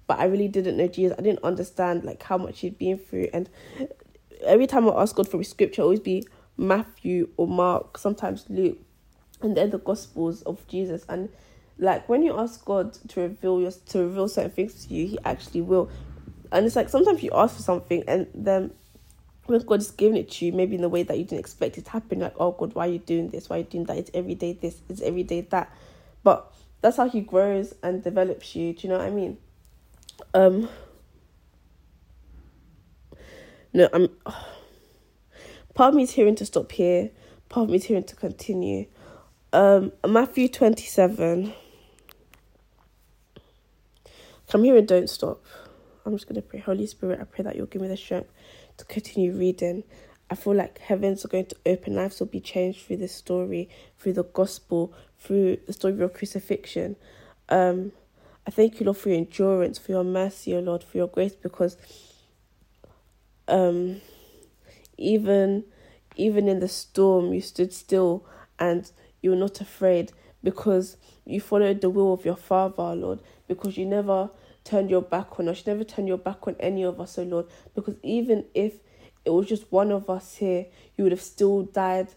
[0.07, 1.17] but I really didn't know Jesus.
[1.19, 3.49] I didn't understand like how much he'd been through, and
[4.45, 8.79] every time I ask God for a scripture, always be Matthew or Mark, sometimes Luke,
[9.41, 11.05] and they're the Gospels of Jesus.
[11.09, 11.31] And
[11.79, 15.19] like when you ask God to reveal your to reveal certain things to you, He
[15.25, 15.91] actually will.
[16.53, 18.73] And it's like sometimes you ask for something, and then
[19.47, 21.79] when God is giving it to you, maybe in the way that you didn't expect
[21.79, 23.49] it to happen, like, oh God, why are you doing this?
[23.49, 23.97] Why are you doing that?
[23.99, 25.75] It's every day this, it's every day that.
[26.23, 28.73] But that's how he grows and develops you.
[28.73, 29.39] Do you know what I mean?
[30.35, 30.69] Um
[33.73, 34.49] No, I'm oh,
[35.75, 37.11] part of me is hearing to stop here,
[37.49, 38.87] part of me is hearing to continue.
[39.53, 41.55] Um Matthew twenty seven.
[44.49, 45.45] Come here and don't stop.
[46.05, 46.61] I'm just gonna pray.
[46.61, 48.31] Holy Spirit, I pray that you'll give me the strength
[48.81, 49.85] to continue reading.
[50.31, 53.69] I feel like heavens are going to open, lives will be changed through this story,
[53.99, 56.97] through the gospel, through the story of your crucifixion.
[57.49, 57.93] Um,
[58.47, 61.35] I thank you, Lord, for your endurance, for your mercy, O Lord, for your grace,
[61.35, 61.77] because
[63.49, 64.01] um,
[64.97, 65.65] even
[66.17, 68.25] even in the storm, you stood still
[68.59, 68.91] and
[69.23, 70.13] you were not afraid
[70.43, 74.31] because you followed the will of your Father, Lord, because you never
[74.65, 75.67] turned your back on us.
[75.67, 77.47] You never turned your back on any of us, oh Lord.
[77.75, 78.75] Because even if
[79.25, 82.09] it was just one of us here, you would have still died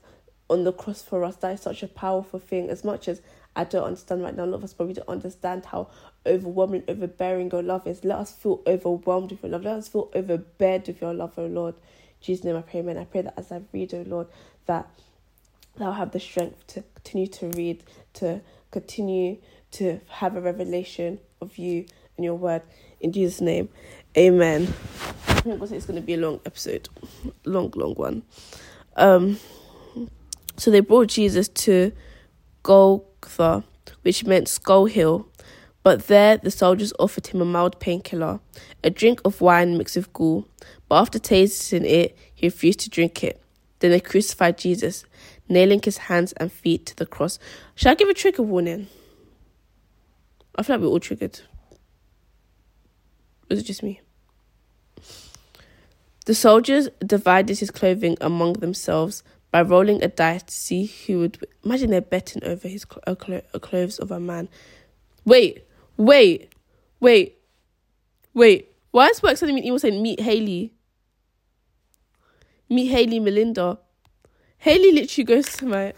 [0.50, 1.36] on the cross for us.
[1.38, 2.70] That is such a powerful thing.
[2.70, 3.22] As much as
[3.56, 5.90] I don't understand right now, a lot of us probably don't understand how
[6.26, 8.04] overwhelming, overbearing your love is.
[8.04, 9.64] Let us feel overwhelmed with your love.
[9.64, 11.76] Let us feel overbeared with your love, oh Lord.
[12.20, 12.98] Jesus' name I pray, amen.
[12.98, 14.28] I pray that as I read, oh Lord,
[14.66, 14.88] that
[15.80, 19.38] I'll have the strength to continue to read, to continue
[19.72, 21.86] to have a revelation of you
[22.18, 22.62] in your word.
[23.00, 23.70] In Jesus' name,
[24.18, 24.74] amen.
[25.46, 26.88] It's going to be a long episode,
[27.46, 28.24] long, long one.
[28.96, 29.40] Um,
[30.56, 31.92] so they brought Jesus to
[32.64, 33.64] Golgotha,
[34.04, 35.28] which meant Skull Hill.
[35.84, 38.40] But there the soldiers offered him a mild painkiller,
[38.86, 40.48] a drink of wine mixed with gall.
[40.88, 43.42] But after tasting it, he refused to drink it.
[43.80, 45.04] Then they crucified Jesus,
[45.50, 47.38] nailing his hands and feet to the cross.
[47.76, 48.88] Should I give a trigger warning?
[50.56, 51.42] I feel like we're all triggered.
[53.50, 54.02] Was it just me?
[56.26, 61.48] The soldiers divided his clothing among themselves by rolling a dice to see who would.
[61.64, 64.48] Imagine they're betting over his cl- clothes of a man.
[65.26, 65.66] Wait,
[65.98, 66.52] wait,
[67.00, 67.38] wait,
[68.34, 68.70] wait.
[68.92, 70.74] Why is work sending me an email saying meet Haley?
[72.70, 73.80] Meet Haley Melinda.
[74.58, 75.94] Haley literally goes to my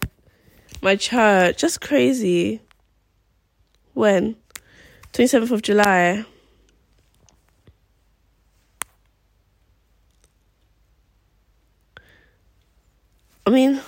[0.82, 1.58] my church.
[1.58, 2.60] Just crazy.
[3.94, 4.36] When?
[5.12, 6.26] 27th of July.
[13.46, 13.80] I mean,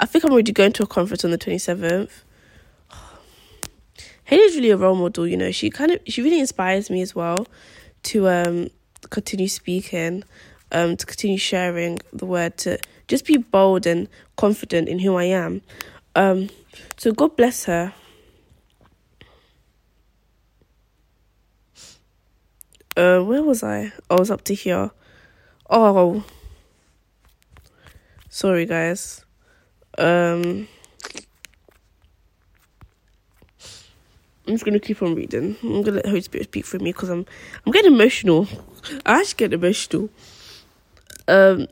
[0.00, 2.10] I think I'm already going to a conference on the 27th.
[4.24, 5.52] Haley's really a role model, you know.
[5.52, 7.46] She kind of she really inspires me as well
[8.04, 8.70] to um
[9.10, 10.24] continue speaking,
[10.72, 15.24] um to continue sharing the word, to just be bold and confident in who I
[15.24, 15.62] am.
[16.16, 16.50] Um
[16.96, 17.94] so God bless her.
[22.96, 23.92] Uh where was I?
[24.10, 24.90] I was up to here.
[25.70, 26.24] Oh
[28.34, 29.26] Sorry, guys.
[29.98, 30.66] Um,
[34.46, 35.58] I'm just gonna keep on reading.
[35.62, 37.26] I'm gonna let Holy Spirit speak for me because I'm
[37.66, 38.48] I'm getting emotional.
[39.04, 40.08] I actually get emotional.
[41.28, 41.66] Um.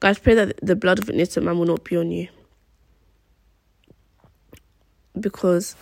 [0.00, 2.26] Guys, pray that the blood of an innocent man will not be on you.
[5.18, 5.76] Because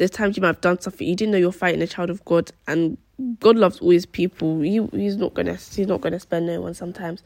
[0.00, 2.24] there's times you might have done something you didn't know you're fighting a child of
[2.24, 2.96] God, and
[3.38, 4.62] God loves all His people.
[4.62, 7.22] He He's not gonna He's not gonna spare no one sometimes.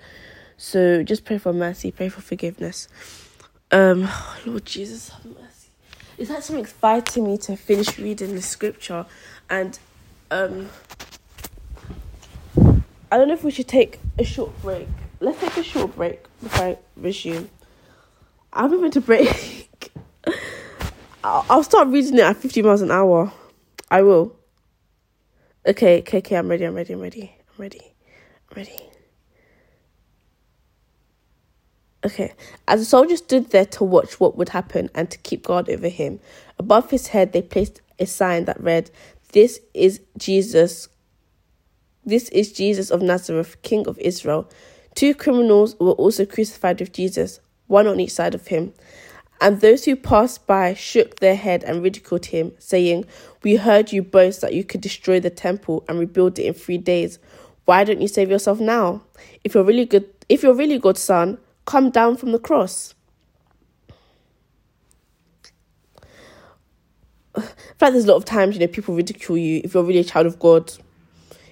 [0.57, 2.89] So just pray for mercy, pray for forgiveness.
[3.71, 4.09] Um,
[4.45, 5.69] Lord Jesus, have mercy.
[6.19, 9.07] It's something fighting me to finish reading the scripture.
[9.49, 9.79] And
[10.33, 10.69] um,
[12.57, 14.89] I don't know if we should take a short break.
[15.21, 17.51] Let's take a short break before I resume.
[18.53, 19.93] I'm moving to break.
[21.25, 23.33] I'll, I'll start reading it at 50 miles an hour.
[23.91, 24.37] I will.
[25.67, 26.37] Okay, okay, okay.
[26.37, 26.65] I'm ready.
[26.65, 26.93] I'm ready.
[26.93, 27.35] I'm ready.
[27.49, 27.95] I'm ready.
[28.51, 28.79] I'm ready.
[32.05, 32.35] Okay.
[32.69, 35.89] As the soldier stood there to watch what would happen and to keep guard over
[35.89, 36.21] him,
[36.59, 38.91] above his head they placed a sign that read,
[39.33, 40.89] This is Jesus.
[42.05, 44.51] This is Jesus of Nazareth, King of Israel.
[44.95, 48.75] Two criminals were also crucified with Jesus, one on each side of him.
[49.45, 53.05] And those who passed by shook their head and ridiculed him, saying,
[53.43, 56.79] We heard you boast that you could destroy the temple and rebuild it in three
[56.79, 57.19] days.
[57.67, 59.03] Why don't you save yourself now?
[59.45, 62.95] If you're really good if you're really good son, come down from the cross.
[67.37, 69.99] In fact, there's a lot of times, you know, people ridicule you if you're really
[69.99, 70.73] a child of God.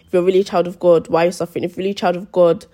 [0.06, 1.62] If you're really a child of God, why are you suffering?
[1.62, 2.64] If you're really a child of God,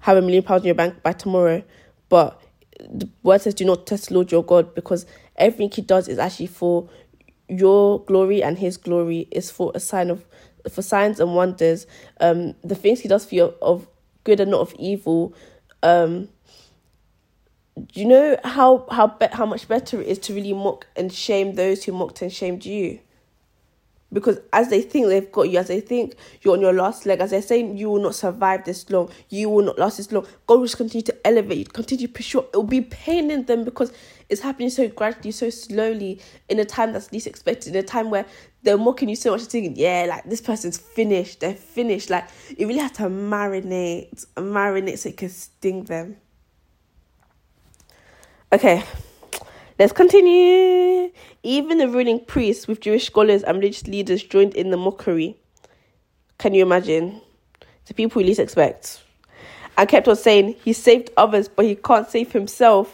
[0.00, 1.62] have a million pounds in your bank by tomorrow.
[2.08, 2.41] But
[2.90, 6.46] the word says, do not test Lord your God because everything he does is actually
[6.48, 6.88] for
[7.48, 10.24] your glory and his glory is for a sign of
[10.70, 11.86] for signs and wonders.
[12.20, 13.88] Um, the things he does for you of
[14.24, 15.34] good and not of evil.
[15.82, 16.28] Um,
[17.76, 21.12] do you know how how be- how much better it is to really mock and
[21.12, 23.00] shame those who mocked and shamed you?
[24.12, 27.20] Because as they think they've got you, as they think you're on your last leg,
[27.20, 30.26] as they're saying you will not survive this long, you will not last this long,
[30.46, 32.40] God will just continue to elevate you, continue to push you.
[32.40, 33.92] It will be pain in them because
[34.28, 38.10] it's happening so gradually, so slowly, in a time that's least expected, in a time
[38.10, 38.26] where
[38.62, 42.10] they're mocking you so much, thinking, yeah, like this person's finished, they're finished.
[42.10, 46.16] Like you really have to marinate, marinate so it can sting them.
[48.52, 48.84] Okay,
[49.78, 51.10] let's continue.
[51.42, 55.36] Even the ruling priests with Jewish scholars and religious leaders joined in the mockery.
[56.38, 57.20] Can you imagine?
[57.86, 59.02] The people you least expect.
[59.76, 62.92] And kept on saying, he saved others, but he can't save himself.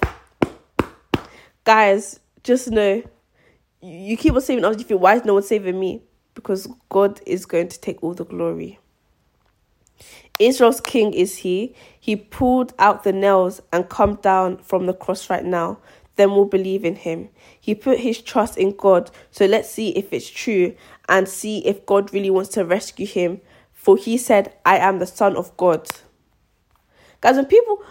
[1.65, 3.03] Guys, just know,
[3.83, 6.03] you keep on saving others, you feel, why is no one saving me?
[6.35, 8.79] Because God is going to take all the glory.
[10.39, 11.75] Israel's king is he.
[11.99, 15.79] He pulled out the nails and come down from the cross right now.
[16.19, 17.29] Then we'll believe in him.
[17.61, 19.09] He put his trust in God.
[19.31, 20.75] So let's see if it's true
[21.09, 23.41] and see if God really wants to rescue him.
[23.73, 25.89] For he said, I am the son of God.
[27.21, 27.85] Guys, when people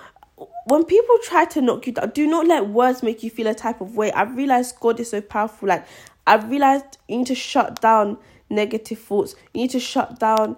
[0.66, 3.56] when people try to knock you down, do not let words make you feel a
[3.56, 4.12] type of way.
[4.12, 5.70] I've realized God is so powerful.
[5.70, 5.88] Like
[6.28, 8.18] I've realized you need to shut down
[8.50, 9.36] negative thoughts.
[9.54, 10.58] You need to shut down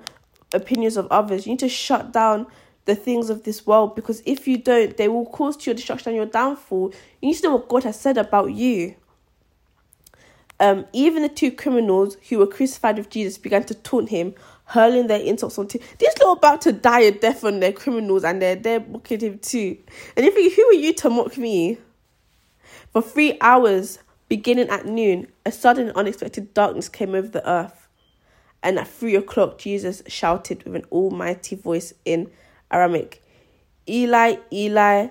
[0.56, 1.46] opinions of others.
[1.46, 2.48] You need to shut down
[2.90, 6.10] the things of this world because if you don't, they will cause to your destruction
[6.10, 6.92] and your downfall.
[7.22, 8.96] You need to know what God has said about you.
[10.60, 14.34] Um, even the two criminals who were crucified with Jesus began to taunt him,
[14.66, 15.82] hurling their insults on him.
[16.00, 19.40] These little about to die a death on their criminals and they're there mocking him
[19.40, 19.78] too.
[20.18, 21.78] And if you who are you to mock me?
[22.92, 27.88] For three hours, beginning at noon, a sudden unexpected darkness came over the earth.
[28.62, 32.30] And at three o'clock, Jesus shouted with an almighty voice in
[32.72, 33.22] Aramaic,
[33.88, 35.08] Eli, Eli,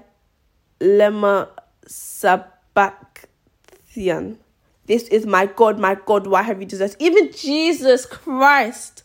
[0.81, 1.49] lema
[1.87, 3.27] sabachthani.
[4.87, 6.97] This is my God, my God, why have you deserted?
[6.99, 9.03] Even Jesus Christ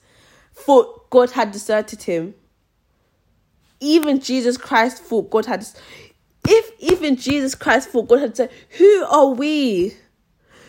[0.54, 2.36] thought God had deserted him.
[3.82, 5.66] Even Jesus Christ thought God had.
[6.48, 9.96] If even Jesus Christ thought God had said, who are we?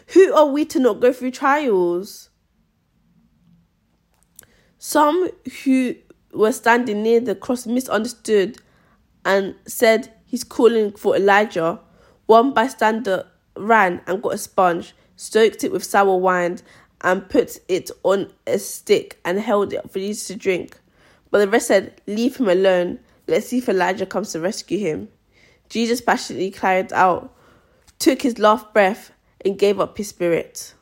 [0.08, 2.30] Who are we to not go through trials?
[4.78, 5.30] Some
[5.64, 5.94] who
[6.34, 8.58] were standing near the cross misunderstood
[9.24, 11.80] and said he's calling for Elijah.
[12.26, 16.58] One bystander ran and got a sponge, stoked it with sour wine,
[17.00, 20.78] and put it on a stick and held it for Jesus to drink.
[21.30, 23.00] But the rest said, Leave him alone.
[23.26, 25.08] Let's see if Elijah comes to rescue him.
[25.68, 27.34] Jesus passionately cried out,
[27.98, 29.12] took his last breath,
[29.44, 30.74] and gave up his spirit.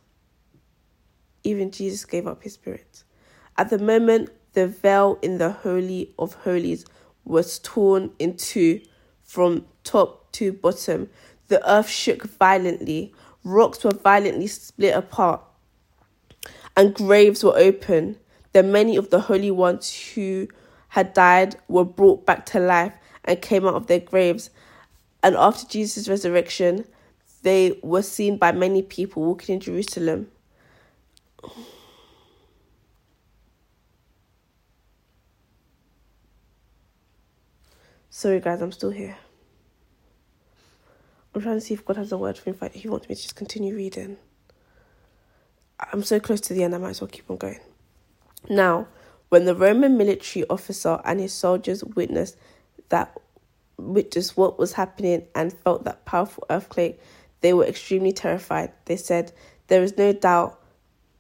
[1.45, 3.05] Even Jesus gave up his spirit.
[3.57, 6.85] At the moment, the veil in the Holy of Holies
[7.25, 8.81] was torn in two
[9.23, 11.09] from top to bottom.
[11.49, 15.43] The earth shook violently, rocks were violently split apart,
[16.77, 18.17] and graves were open.
[18.53, 20.49] Then many of the holy ones who
[20.89, 22.93] had died were brought back to life
[23.25, 24.51] and came out of their graves.
[25.23, 26.85] And after Jesus' resurrection,
[27.43, 30.29] they were seen by many people walking in Jerusalem.
[38.15, 39.17] Sorry, guys, I'm still here.
[41.35, 42.57] I'm trying to see if God has a word for me.
[42.61, 44.19] If he wants me to just continue reading.
[45.81, 47.61] I'm so close to the end, I might as well keep on going.
[48.51, 48.87] Now,
[49.31, 52.37] when the Roman military officer and his soldiers witnessed
[52.91, 53.17] that
[53.79, 57.01] witnessed what was happening and felt that powerful earthquake,
[57.41, 58.73] they were extremely terrified.
[58.85, 59.33] They said,
[59.69, 60.61] There is no doubt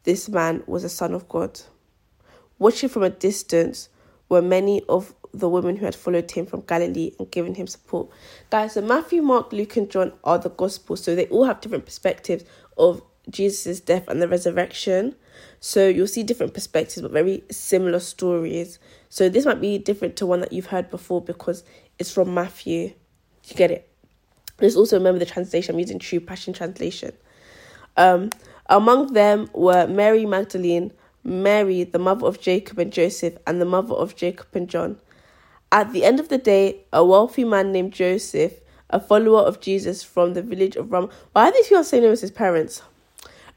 [0.04, 1.58] this man was a son of God.
[2.58, 3.88] Watching from a distance
[4.28, 8.08] were many of the women who had followed him from Galilee and given him support.
[8.50, 11.86] Guys, so Matthew, Mark, Luke, and John are the Gospels, so they all have different
[11.86, 12.44] perspectives
[12.76, 15.14] of Jesus' death and the resurrection.
[15.60, 18.78] So you'll see different perspectives, but very similar stories.
[19.08, 21.64] So this might be different to one that you've heard before because
[21.98, 22.94] it's from Matthew.
[23.44, 23.88] You get it?
[24.60, 25.74] Let's also remember the translation.
[25.74, 27.12] I'm using True Passion Translation.
[27.96, 28.30] Um,
[28.66, 30.92] among them were Mary Magdalene,
[31.24, 34.98] Mary, the mother of Jacob and Joseph, and the mother of Jacob and John.
[35.72, 38.52] At the end of the day, a wealthy man named Joseph,
[38.90, 41.08] a follower of Jesus from the village of Ram.
[41.32, 42.82] Why are these people saying it was his parents?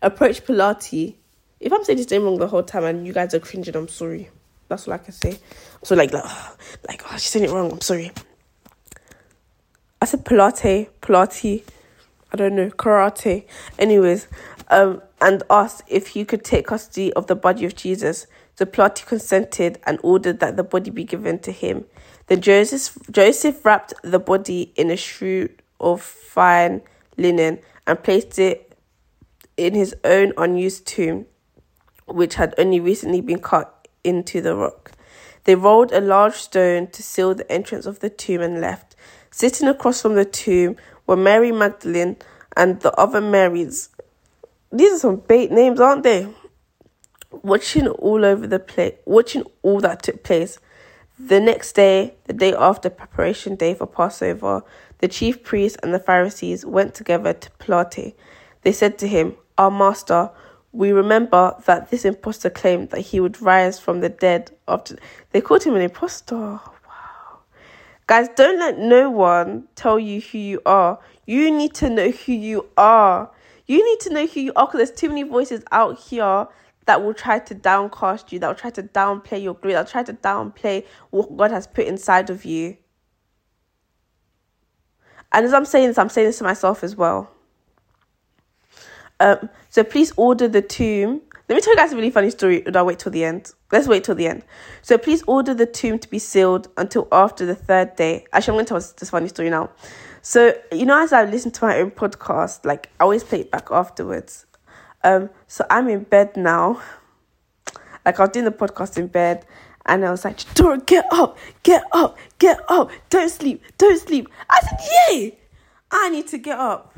[0.02, 1.18] Approached Pilate.
[1.60, 3.90] If I'm saying this name wrong the whole time and you guys are cringing, I'm
[3.90, 4.30] sorry.
[4.70, 5.38] That's all I can say.
[5.84, 6.24] So like, like,
[6.88, 7.70] like oh, she's saying it wrong.
[7.70, 8.14] I'm sorry.
[10.02, 11.66] I said Pilate, Pilate.
[12.32, 13.44] I don't know, karate.
[13.78, 14.28] Anyways,
[14.70, 18.26] um, and asked if he could take custody of the body of Jesus.
[18.58, 21.86] The Pilate consented and ordered that the body be given to him.
[22.28, 26.82] Then Joseph, Joseph wrapped the body in a shroud of fine
[27.18, 28.78] linen and placed it
[29.58, 31.28] in his own unused tomb,
[32.08, 34.92] which had only recently been cut into the rock.
[35.44, 38.96] They rolled a large stone to seal the entrance of the tomb and left.
[39.30, 42.18] Sitting across from the tomb were Mary Magdalene
[42.58, 43.90] and the other Marys.
[44.72, 46.28] These are some bait names, aren't they?
[47.32, 50.58] Watching all over the place, watching all that took place.
[51.18, 54.64] The next day, the day after preparation day for Passover,
[54.98, 58.18] the chief priests and the Pharisees went together to Pilate.
[58.64, 60.30] They said to him, Our master,
[60.74, 64.98] we remember that this impostor claimed that he would rise from the dead after.
[65.32, 66.36] They called him an impostor.
[66.36, 67.40] Wow.
[68.08, 71.00] Guys, don't let no one tell you who you are.
[71.26, 73.32] You need to know who you are.
[73.68, 76.48] You need to know who you are because there's too many voices out here
[76.86, 79.92] that will try to downcast you, that will try to downplay your glory, that will
[79.92, 82.78] try to downplay what God has put inside of you.
[85.32, 87.30] And as I'm saying this, I'm saying this to myself as well.
[89.20, 91.22] Um, so please order the tomb.
[91.48, 92.66] Let me tell you guys a really funny story.
[92.66, 93.52] Or I'll wait till the end.
[93.72, 94.44] Let's wait till the end.
[94.82, 98.26] So please order the tomb to be sealed until after the third day.
[98.34, 99.70] Actually, I'm going to tell this funny story now.
[100.22, 103.52] So you know, as I listen to my own podcast, like I always play it
[103.52, 104.46] back afterwards.
[105.06, 106.82] Um, so I'm in bed now.
[108.04, 109.46] Like I was doing the podcast in bed,
[109.86, 114.28] and I was like, Dora, get up, get up, get up, don't sleep, don't sleep.
[114.50, 114.80] I said,
[115.10, 115.38] Yay!
[115.92, 116.98] I need to get up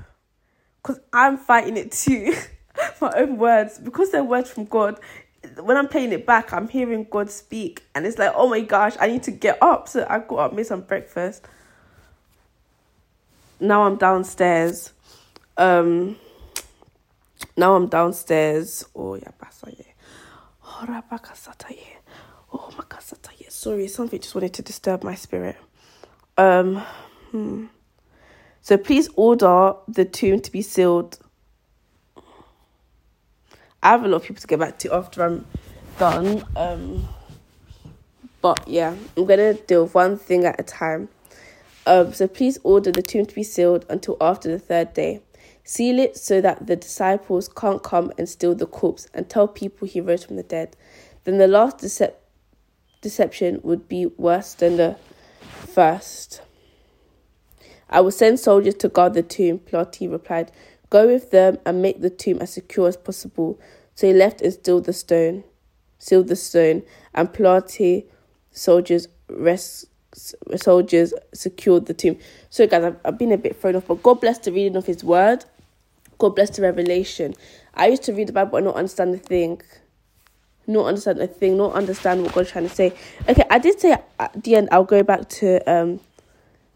[0.82, 2.34] because I'm fighting it too.
[3.02, 5.00] my own words because they're words from God.
[5.60, 8.96] When I'm playing it back, I'm hearing God speak, and it's like, oh my gosh,
[9.00, 9.90] I need to get up.
[9.90, 11.46] So I got up, made some breakfast.
[13.60, 14.94] Now I'm downstairs.
[15.58, 16.18] Um,
[17.56, 18.86] now I'm downstairs.
[18.96, 19.86] Oh yeah, basaye.
[22.54, 23.52] Oh makasataye.
[23.52, 25.58] Sorry, something just wanted to disturb my spirit.
[26.38, 26.78] Um,
[27.32, 27.66] hmm.
[28.62, 31.20] So please order the tomb to be sealed.
[33.82, 35.46] I have a lot of people to get back to after I'm
[35.98, 36.44] done.
[36.56, 37.08] Um,
[38.42, 41.10] but yeah, I'm gonna with one thing at a time.
[41.86, 45.22] Um, so please order the tomb to be sealed until after the third day.
[45.70, 49.86] Seal it so that the disciples can't come and steal the corpse and tell people
[49.86, 50.78] he rose from the dead.
[51.26, 52.14] Then the last decep-
[53.02, 54.96] deception would be worse than the
[55.42, 56.42] first.
[57.90, 60.54] I will send soldiers to guard the tomb, Pilate replied.
[60.90, 63.60] Go with them and make the tomb as secure as possible.
[63.94, 65.44] So he left and sealed the stone,
[66.00, 68.06] sealed the stone, and Pilate
[68.52, 69.88] soldiers rest
[70.56, 72.18] soldiers secured the tomb.
[72.50, 74.86] So, guys, I've, I've been a bit thrown off, but God bless the reading of
[74.86, 75.44] His word.
[76.18, 77.36] God bless the revelation.
[77.74, 79.62] I used to read the Bible and not understand the thing.
[80.66, 82.94] Not understand the thing, not understand what God's trying to say.
[83.30, 86.00] Okay, I did say at the end I'll go back to um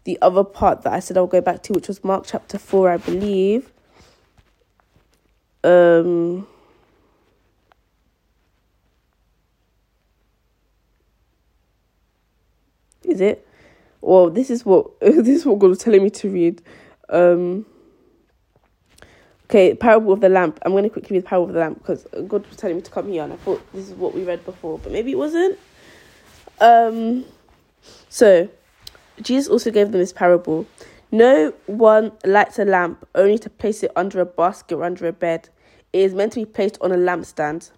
[0.04, 2.90] the other part that I said I'll go back to, which was Mark chapter four,
[2.90, 3.70] I believe.
[5.62, 6.46] Um
[13.04, 13.46] Is it?
[14.00, 16.62] Well, this is what this is what God was telling me to read.
[17.08, 17.66] Um
[19.52, 20.58] Okay, parable of the lamp.
[20.62, 22.80] I'm going to quickly read the parable of the lamp because God was telling me
[22.80, 25.18] to come here, and I thought this is what we read before, but maybe it
[25.18, 25.58] wasn't.
[26.58, 27.26] Um,
[28.08, 28.48] so
[29.20, 30.66] Jesus also gave them this parable.
[31.10, 35.12] No one lights a lamp only to place it under a basket or under a
[35.12, 35.50] bed.
[35.92, 37.72] it is meant to be placed on a lampstand.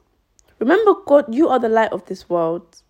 [0.61, 2.83] Remember, God, you are the light of this world.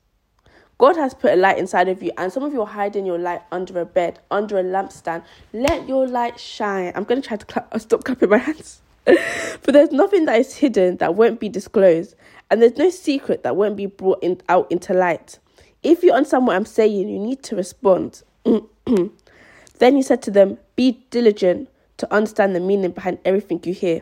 [0.78, 3.18] God has put a light inside of you, and some of you are hiding your
[3.18, 5.22] light under a bed, under a lampstand.
[5.52, 6.92] Let your light shine.
[6.94, 8.80] I'm going to try to clap, uh, stop clapping my hands.
[9.60, 12.16] For there's nothing that is hidden that won't be disclosed,
[12.50, 15.38] and there's no secret that won't be brought in, out into light.
[15.82, 18.22] If you understand what I'm saying, you need to respond.
[18.44, 21.68] then he said to them, Be diligent
[21.98, 24.00] to understand the meaning behind everything you hear.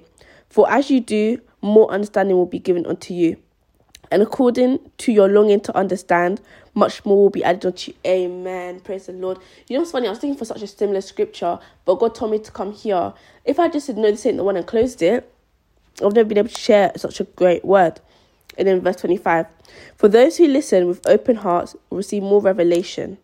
[0.49, 3.37] For as you do, more understanding will be given unto you.
[4.11, 6.41] And according to your longing to understand,
[6.75, 7.99] much more will be added unto you.
[8.07, 8.81] Amen.
[8.81, 9.39] Praise the Lord.
[9.68, 10.07] You know what's funny?
[10.07, 13.12] I was thinking for such a similar scripture, but God told me to come here.
[13.45, 15.33] If I just said, No, this ain't the one and closed it,
[16.05, 18.01] I've never been able to share such a great word.
[18.59, 19.47] And then verse 25
[19.97, 23.18] For those who listen with open hearts will receive more revelation.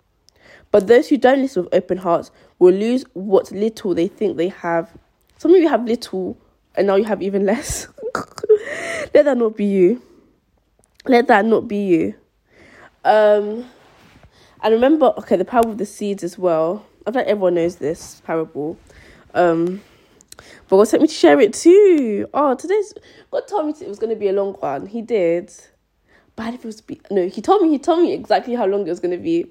[0.70, 4.48] But those who don't listen with open hearts will lose what little they think they
[4.48, 4.90] have.
[5.38, 6.36] Some of you have little,
[6.76, 7.88] and now you have even less.
[9.14, 10.02] Let that not be you.
[11.06, 12.14] Let that not be you.
[13.08, 13.64] Um,
[14.62, 16.84] and remember, okay, the parable of the seeds as well.
[17.06, 18.76] I like everyone knows this parable.
[19.32, 19.80] Um,
[20.68, 22.28] but God sent me to share it too.
[22.34, 22.92] Oh, today's
[23.30, 24.86] God told me it was going to be a long one.
[24.86, 25.50] He did.
[26.36, 28.86] But if it was be no, he told me he told me exactly how long
[28.86, 29.46] it was going to be.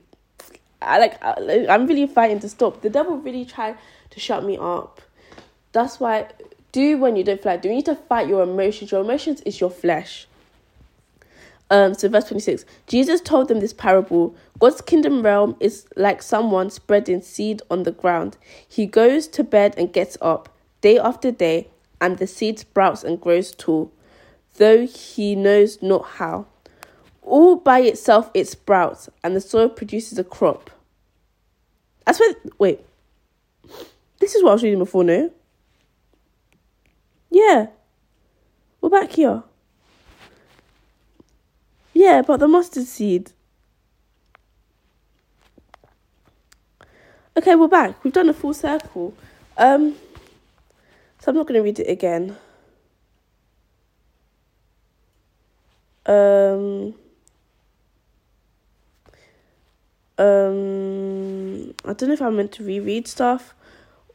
[0.79, 2.81] I like I, I'm really fighting to stop.
[2.81, 3.77] The devil really tried
[4.11, 5.01] to shut me up.
[5.71, 6.27] That's why
[6.71, 7.69] do when you don't feel like do.
[7.69, 8.91] You need to fight your emotions.
[8.91, 10.27] Your emotions is your flesh.
[11.69, 14.35] Um, so verse 26, Jesus told them this parable.
[14.59, 18.37] God's kingdom realm is like someone spreading seed on the ground.
[18.67, 20.49] He goes to bed and gets up
[20.81, 21.67] day after day,
[21.99, 23.91] and the seed sprouts and grows tall,
[24.55, 26.45] though he knows not how.
[27.21, 30.69] All by itself it sprouts, and the soil produces a crop.
[32.05, 32.37] I what.
[32.57, 32.79] Wait.
[34.19, 35.31] This is what I was reading before, no?
[37.29, 37.67] Yeah.
[38.79, 39.43] We're back here.
[41.97, 43.31] Yeah, but the mustard seed.
[47.35, 48.03] Okay, we're back.
[48.03, 49.15] We've done a full circle.
[49.57, 49.95] Um,
[51.17, 52.37] so I'm not going to read it again.
[56.05, 56.93] Um,
[60.19, 63.55] um, I don't know if I'm meant to reread stuff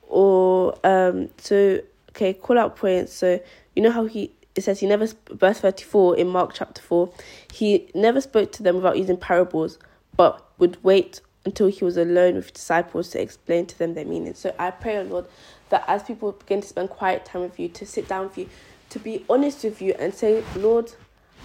[0.03, 1.31] or um.
[1.39, 1.81] So
[2.11, 3.13] okay, call out points.
[3.13, 3.41] So
[3.75, 7.13] you know how he it says he never verse 34 in mark chapter 4
[7.53, 9.79] he never spoke to them without using parables
[10.17, 14.35] but would wait until he was alone with disciples to explain to them their meaning.
[14.35, 15.27] So i pray oh lord
[15.71, 18.49] that as people begin to spend quiet time with you to sit down with you
[18.91, 20.93] to be honest with you and say lord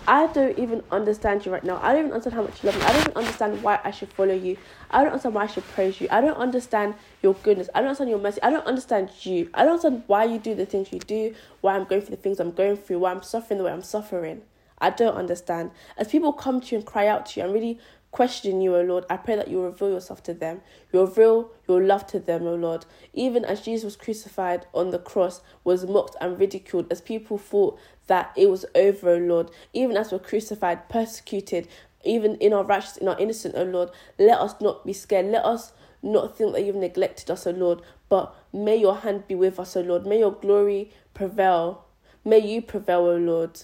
[0.10, 1.82] I don't even understand you right now.
[1.84, 2.86] I don't even understand how much you love me.
[2.86, 4.56] I don't even understand why I should follow you.
[4.90, 6.08] I don't understand why I should praise you.
[6.10, 7.68] I don't understand your goodness.
[7.76, 8.42] I don't understand your mercy.
[8.42, 9.50] I don't understand you.
[9.54, 12.22] I don't understand why you do the things you do, why I'm going through the
[12.22, 14.44] things I'm going through, why I'm suffering the way I'm suffering.
[14.80, 15.72] I don't understand.
[15.98, 17.78] As people come to you and cry out to you and really
[18.12, 20.62] question you, O Lord, I pray that you reveal yourself to them.
[20.94, 22.86] You reveal your love to them, O Lord.
[23.14, 27.78] Even as Jesus was crucified on the cross, was mocked and ridiculed, as people thought
[28.08, 29.52] that it was over, O Lord.
[29.74, 31.68] Even as we're crucified, persecuted,
[32.04, 35.28] even in our righteous, in our innocent, O Lord, let us not be scared.
[35.28, 39.36] Let us not think that you've neglected us, O Lord, but may your hand be
[39.36, 40.06] with us, O Lord.
[40.06, 41.86] May your glory prevail.
[42.24, 43.62] May you prevail, O Lord.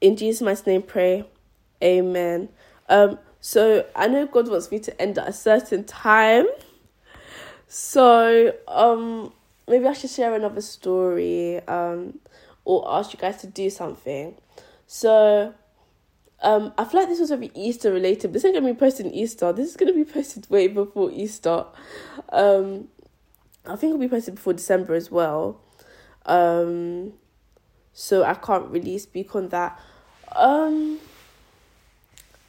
[0.00, 1.24] In Jesus' mighty name, pray.
[1.82, 2.48] Amen.
[2.88, 6.46] Um, so I know God wants me to end at a certain time.
[7.68, 9.32] So um
[9.68, 12.18] maybe I should share another story um
[12.68, 14.34] or ask you guys to do something.
[14.86, 15.54] So
[16.42, 18.34] um I feel like this was very Easter related.
[18.34, 19.52] This ain't gonna be posted in Easter.
[19.54, 21.64] This is gonna be posted way before Easter.
[22.28, 22.88] Um
[23.66, 25.62] I think it'll be posted before December as well.
[26.26, 27.14] Um
[27.94, 29.80] so I can't really speak on that.
[30.36, 31.00] Um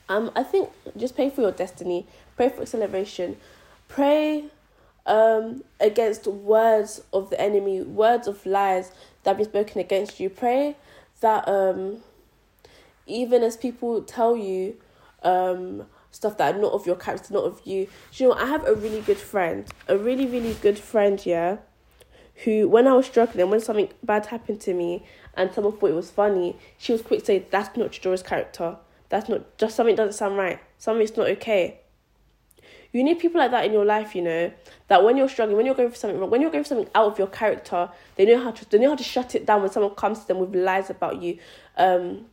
[0.10, 3.38] um, I think just pray for your destiny, pray for acceleration,
[3.88, 4.50] pray
[5.06, 8.92] um against words of the enemy, words of lies
[9.24, 10.30] that have spoken against you.
[10.30, 10.76] Pray
[11.22, 11.98] that um
[13.06, 14.78] even as people tell you
[15.24, 17.88] um stuff that are not of your character, not of you.
[18.14, 21.58] you know, I have a really good friend, a really, really good friend, yeah,
[22.44, 25.06] who when I was struggling, when something bad happened to me
[25.36, 28.78] and someone thought it was funny, she was quick to say, That's not Jora's character
[29.10, 30.60] that's not just something doesn't sound right.
[30.78, 31.80] Something's not okay.
[32.92, 34.52] You need people like that in your life, you know,
[34.88, 36.90] that when you're struggling, when you're going for something wrong, when you're going for something
[36.96, 39.62] out of your character, they know how to they know how to shut it down
[39.62, 41.38] when someone comes to them with lies about you.
[41.78, 42.26] Um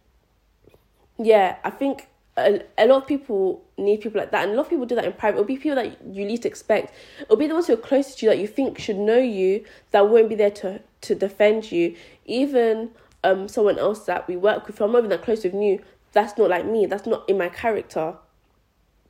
[1.19, 4.67] yeah, I think a, a lot of people need people like that, and a lot
[4.67, 5.37] of people do that in private.
[5.37, 6.95] It'll be people that you least expect.
[7.21, 9.65] It'll be the ones who are closest to you that you think should know you
[9.91, 11.97] that won't be there to to defend you.
[12.25, 12.91] Even
[13.25, 15.83] um someone else that we work with, I'm not even that close with you.
[16.13, 16.87] That's not like me.
[16.87, 18.17] That's not in my character.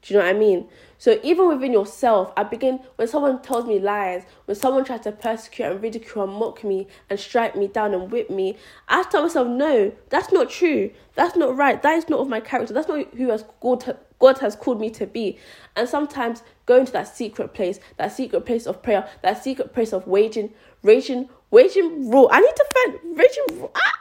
[0.02, 0.68] Do you know what I mean?
[0.98, 5.12] So even within yourself, I begin when someone tells me lies, when someone tries to
[5.12, 8.56] persecute and ridicule and mock me and strike me down and whip me,
[8.88, 10.90] I tell myself, no, that's not true.
[11.14, 11.80] That's not right.
[11.82, 12.72] That is not of my character.
[12.72, 15.38] That's not who has God, God has called me to be.
[15.74, 19.92] And sometimes going to that secret place, that secret place of prayer, that secret place
[19.92, 22.28] of waging, raging, waging war.
[22.32, 23.92] I need to find raging, ah,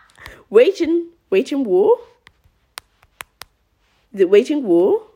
[0.49, 1.97] waging, waging war.
[4.13, 5.07] The waging war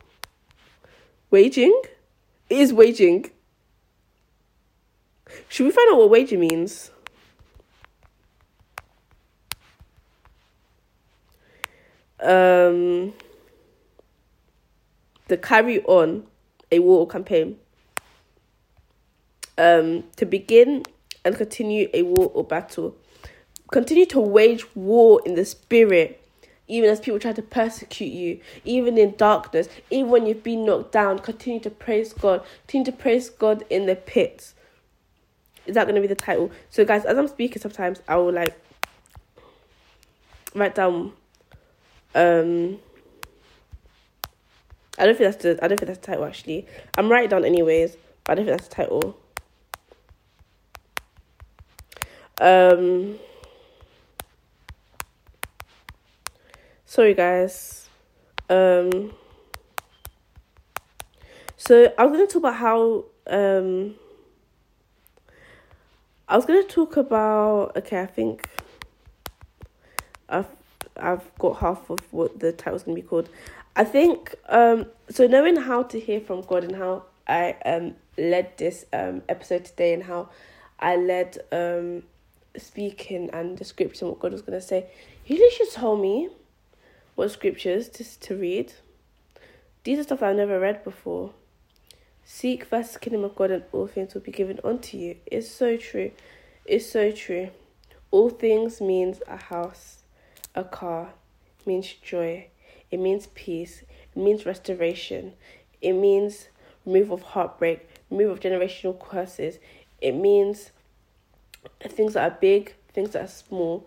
[1.32, 1.82] Waging?
[2.49, 3.30] It is waging.
[5.47, 6.89] Should we find out what waging means?
[12.19, 13.13] Um,
[15.27, 16.23] the carry on
[16.71, 17.57] a war campaign.
[19.57, 20.84] Um, to begin
[21.23, 22.95] and continue a war or battle.
[23.71, 26.27] Continue to wage war in the spirit
[26.70, 30.91] even as people try to persecute you, even in darkness, even when you've been knocked
[30.91, 32.43] down, continue to praise God.
[32.67, 34.53] Continue to praise God in the pits.
[35.65, 36.51] Is that going to be the title?
[36.70, 38.55] So, guys, as I'm speaking, sometimes I will like
[40.55, 41.13] write down.
[42.15, 42.80] Um,
[44.97, 46.67] I don't think that's the I don't think that's the title actually.
[46.97, 49.17] I'm writing down anyways, but I don't think that's the title.
[52.39, 53.20] Um.
[56.89, 57.87] Sorry guys.
[58.49, 59.13] Um
[61.55, 63.93] so i was going to talk about how um
[66.27, 68.49] i was going to talk about okay i think
[70.29, 70.47] i've
[70.97, 73.29] i've got half of what the title's going to be called.
[73.75, 78.57] I think um so knowing how to hear from god and how i um led
[78.57, 80.29] this um episode today and how
[80.79, 82.01] i led um
[82.57, 84.87] speaking and the scripture what god was going to say
[85.23, 86.29] he literally told me
[87.20, 88.72] what scriptures to, to read.
[89.84, 91.34] These are stuff I've never read before.
[92.24, 95.17] Seek first the kingdom of God and all things will be given unto you.
[95.26, 96.11] It's so true.
[96.63, 97.49] It's so true.
[98.09, 100.03] All things means a house,
[100.55, 101.09] a car,
[101.65, 102.47] means joy.
[102.89, 103.84] It means peace.
[104.15, 105.34] It means restoration.
[105.82, 106.47] It means
[106.86, 109.59] remove of heartbreak, remove of generational curses.
[109.99, 110.72] It means
[111.82, 113.86] things that are big, things that are small,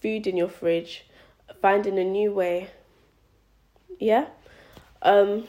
[0.00, 1.07] food in your fridge,
[1.60, 2.70] finding a new way.
[3.98, 4.26] Yeah?
[5.02, 5.46] Um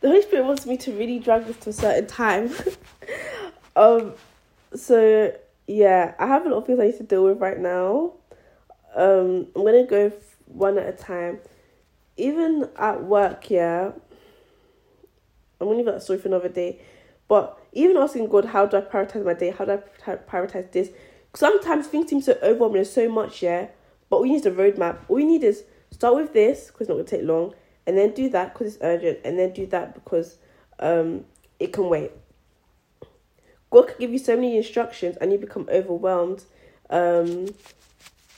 [0.00, 2.50] the Holy Spirit wants me to really drag this to a certain time.
[3.76, 4.14] um
[4.74, 5.32] so
[5.66, 8.12] yeah, I have a lot of things I need to deal with right now.
[8.94, 10.12] Um I'm gonna go
[10.46, 11.40] one at a time.
[12.16, 13.92] Even at work, yeah.
[15.60, 16.80] I'm gonna leave that story for another day.
[17.28, 19.50] But even asking God, how do I prioritize my day?
[19.50, 20.90] How do I prioritize this?
[21.34, 23.68] Sometimes things seem so overwhelming There's so much, yeah.
[24.10, 24.98] But we need a roadmap.
[25.08, 27.54] All we need is start with this because it's not going to take long,
[27.86, 30.36] and then do that because it's urgent, and then do that because
[30.78, 31.24] um
[31.58, 32.10] it can wait.
[33.70, 36.44] God can give you so many instructions and you become overwhelmed.
[36.90, 37.46] Um,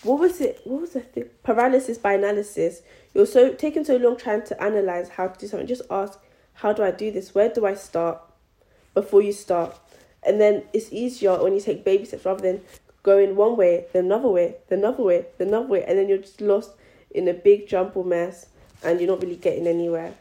[0.02, 0.60] what was it?
[0.64, 1.24] What was the thing?
[1.42, 2.82] Paralysis by analysis.
[3.14, 5.66] You're so taking so long trying to analyze how to do something.
[5.66, 6.18] Just ask,
[6.54, 7.34] how do I do this?
[7.34, 8.20] Where do I start?
[8.94, 9.78] Before you start,
[10.22, 12.60] and then it's easier when you take baby steps rather than
[13.02, 16.18] going one way, then another way, then another way, then another way, and then you're
[16.18, 16.72] just lost
[17.10, 18.46] in a big jumble mess
[18.82, 20.14] and you're not really getting anywhere.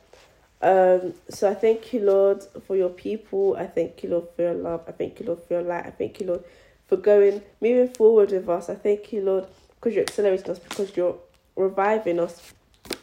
[0.61, 3.55] Um, so I thank you, Lord, for your people.
[3.57, 4.83] I thank you, Lord, for your love.
[4.87, 5.85] I thank you, Lord, for your light.
[5.85, 6.43] I thank you, Lord,
[6.87, 8.69] for going, moving forward with us.
[8.69, 11.17] I thank you, Lord, because you're accelerating us, because you're
[11.55, 12.53] reviving us,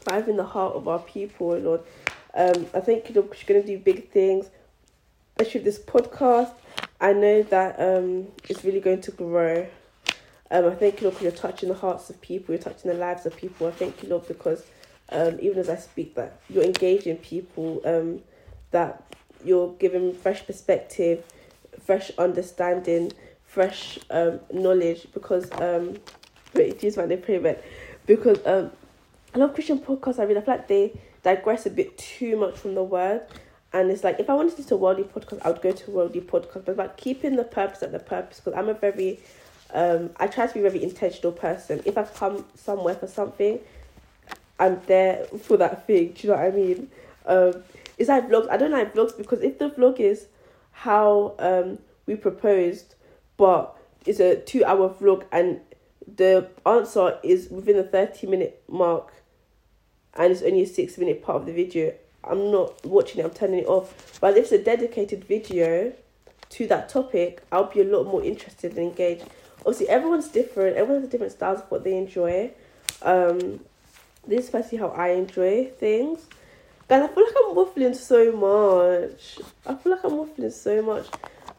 [0.07, 1.81] reviving the heart of our people, Lord.
[2.35, 4.47] Um, I thank you, Lord, because you're going to do big things,
[5.37, 6.53] especially this podcast.
[7.01, 9.67] I know that um, it's really going to grow.
[10.51, 13.25] Um, I thank you, Lord, you're touching the hearts of people, you're touching the lives
[13.27, 13.69] of people.
[13.69, 14.65] I thank you, Lord, because
[15.11, 18.23] um, even as I speak, that you're engaging people, um,
[18.73, 19.03] that
[19.45, 21.23] you're giving fresh perspective,
[21.85, 23.13] fresh understanding,
[23.45, 25.07] fresh um, knowledge.
[25.15, 25.99] Because, um,
[26.55, 27.63] wait, excuse my name, but
[28.07, 28.73] because um,
[29.35, 30.19] I love Christian podcasts.
[30.19, 33.23] I read, I feel like they digress a bit too much from the word
[33.73, 35.91] and it's like if I wanted to do a worldly podcast, I would go to
[35.91, 36.65] a worldly podcast.
[36.65, 39.21] But like keeping the purpose at the purpose, because I'm a very,
[39.75, 41.83] um, I try to be a very intentional person.
[41.85, 43.61] If I've come somewhere for something,
[44.59, 46.13] I'm there for that thing.
[46.13, 46.91] Do you know what I mean?
[47.27, 47.63] Um,
[47.99, 48.49] it's like vlogs.
[48.51, 50.27] I don't like vlogs because if the vlog is
[50.71, 52.95] how um we proposed,
[53.37, 55.61] but it's a two hour vlog and
[56.17, 59.13] the answer is within the thirty minute mark,
[60.15, 61.93] and it's only a six minute part of the video,
[62.25, 64.19] I'm not watching it, I'm turning it off.
[64.21, 65.93] But if it's a dedicated video
[66.51, 69.25] to that topic, I'll be a lot more interested and engaged.
[69.61, 72.51] Obviously, everyone's different, everyone has different styles of what they enjoy.
[73.03, 73.61] Um,
[74.27, 76.27] this is how I enjoy things.
[76.89, 79.39] Guys, I feel like I'm waffling so much.
[79.67, 81.07] I feel like I'm waffling so much.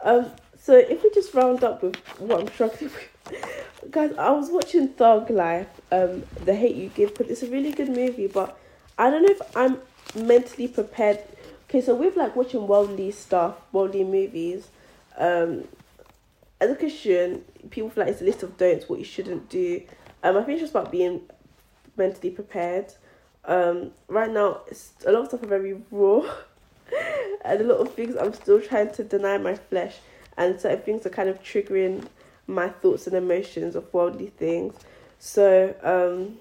[0.01, 4.49] Um, so if we just round up with what I'm struggling with, guys, I was
[4.49, 8.57] watching Thug Life, um, The Hate You Give, because it's a really good movie, but
[8.97, 9.77] I don't know if I'm
[10.15, 11.19] mentally prepared.
[11.69, 14.67] Okay, so with like watching worldly stuff, worldly movies,
[15.17, 15.67] um,
[16.61, 19.81] as a Christian, people feel like it's a list of don'ts, what you shouldn't do.
[20.23, 21.21] Um, I think it's just about being
[21.95, 22.93] mentally prepared.
[23.45, 24.61] Um, right now,
[25.05, 26.21] a lot of stuff are very raw,
[27.45, 29.97] and a lot of things I'm still trying to deny my flesh,
[30.37, 32.05] and certain things are kind of triggering
[32.47, 34.73] my thoughts and emotions of worldly things.
[35.19, 36.39] So, um,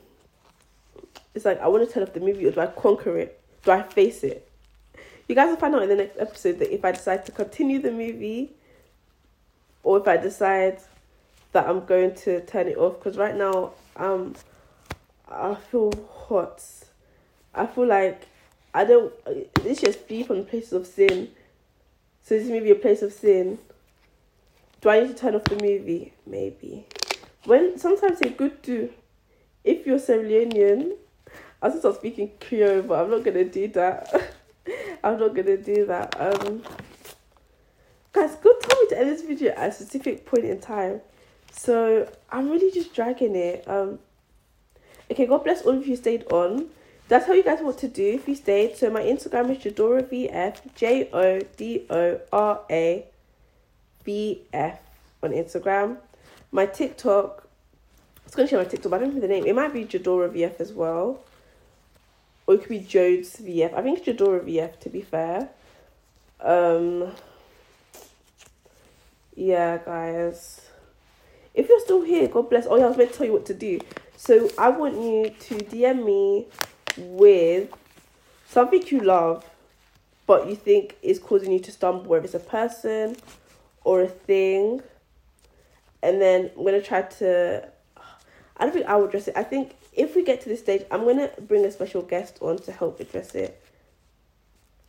[1.34, 3.37] it's like I want to tell if the movie or do I conquer it?
[3.64, 4.48] Do I face it?
[5.26, 7.80] You guys will find out in the next episode that if I decide to continue
[7.80, 8.52] the movie
[9.82, 10.80] or if I decide
[11.52, 14.34] that I'm going to turn it off because right now um
[15.30, 16.62] I feel hot.
[17.54, 18.26] I feel like
[18.72, 19.12] I don't.
[19.62, 21.30] This just flee from places of sin.
[22.24, 23.58] So this be a place of sin.
[24.80, 26.12] Do I need to turn off the movie?
[26.26, 26.86] Maybe.
[27.44, 28.92] When sometimes it's good to,
[29.64, 30.92] if you're Sierra Leonean,
[31.60, 34.32] I was start speaking Creole, but I'm not gonna do that.
[35.04, 36.14] I'm not gonna do that.
[36.20, 36.62] Um,
[38.12, 41.00] guys, God told me to end this video at a specific point in time,
[41.50, 43.66] so I'm really just dragging it.
[43.66, 43.98] Um,
[45.10, 46.68] okay, God bless all of you stayed on.
[47.08, 48.76] That's how you guys want to do if you stayed.
[48.76, 53.06] So my Instagram is Jodora VF, J O D O R A
[54.04, 54.78] V F
[55.24, 55.96] on Instagram.
[56.52, 57.48] My TikTok,
[58.18, 59.44] I was to share my TikTok, but I don't know the name.
[59.44, 61.24] It might be Jodora VF as well.
[62.48, 63.74] Or it could be Jodes VF.
[63.74, 65.50] I think it's Jodora VF to be fair.
[66.40, 67.12] Um,
[69.36, 70.62] yeah, guys.
[71.52, 72.66] If you're still here, God bless.
[72.66, 73.80] Oh, yeah, I was meant to tell you what to do.
[74.16, 76.46] So I want you to DM me
[76.96, 77.70] with
[78.46, 79.44] something you love
[80.26, 83.16] but you think is causing you to stumble, whether it's a person
[83.82, 84.82] or a thing.
[86.02, 87.68] And then I'm gonna try to
[88.58, 89.36] I don't think I will address it.
[89.36, 92.58] I think if we get to this stage, I'm gonna bring a special guest on
[92.58, 93.60] to help address it.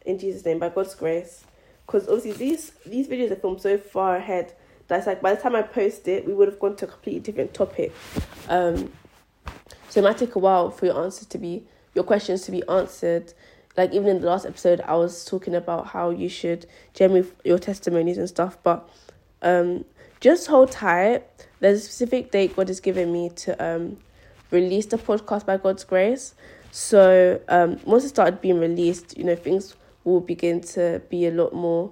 [0.05, 1.43] In Jesus' name, by God's grace.
[1.85, 4.53] Because obviously these these videos are filmed so far ahead
[4.89, 7.21] that's like by the time I post it, we would have gone to a completely
[7.21, 7.93] different topic.
[8.49, 8.91] Um
[9.87, 11.63] so it might take a while for your answers to be
[11.95, 13.33] your questions to be answered.
[13.77, 17.59] Like even in the last episode, I was talking about how you should generate your
[17.59, 18.57] testimonies and stuff.
[18.63, 18.89] But
[19.41, 19.85] um,
[20.19, 21.23] just hold tight.
[21.59, 23.97] There's a specific date God has given me to um,
[24.51, 26.35] release the podcast by God's grace.
[26.71, 31.31] So um, once it started being released, you know things will begin to be a
[31.31, 31.91] lot more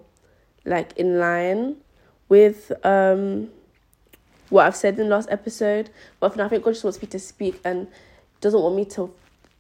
[0.66, 1.78] like in line
[2.30, 3.50] with um
[4.50, 5.90] what I've said in the last episode.
[6.20, 7.88] But for now, I think God just wants me to speak and
[8.40, 9.12] doesn't want me to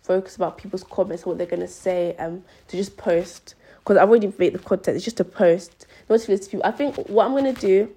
[0.03, 4.09] focus about people's comments and what they're gonna say um to just post because I've
[4.09, 4.97] already made the content.
[4.97, 6.65] It's just a post, not to listen to people.
[6.65, 7.89] I think what I'm gonna do.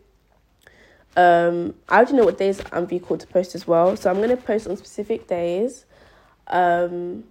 [1.17, 4.21] Um, I already know what days I'm being called to post as well, so I'm
[4.21, 5.85] gonna post on specific days.
[6.47, 7.25] Um,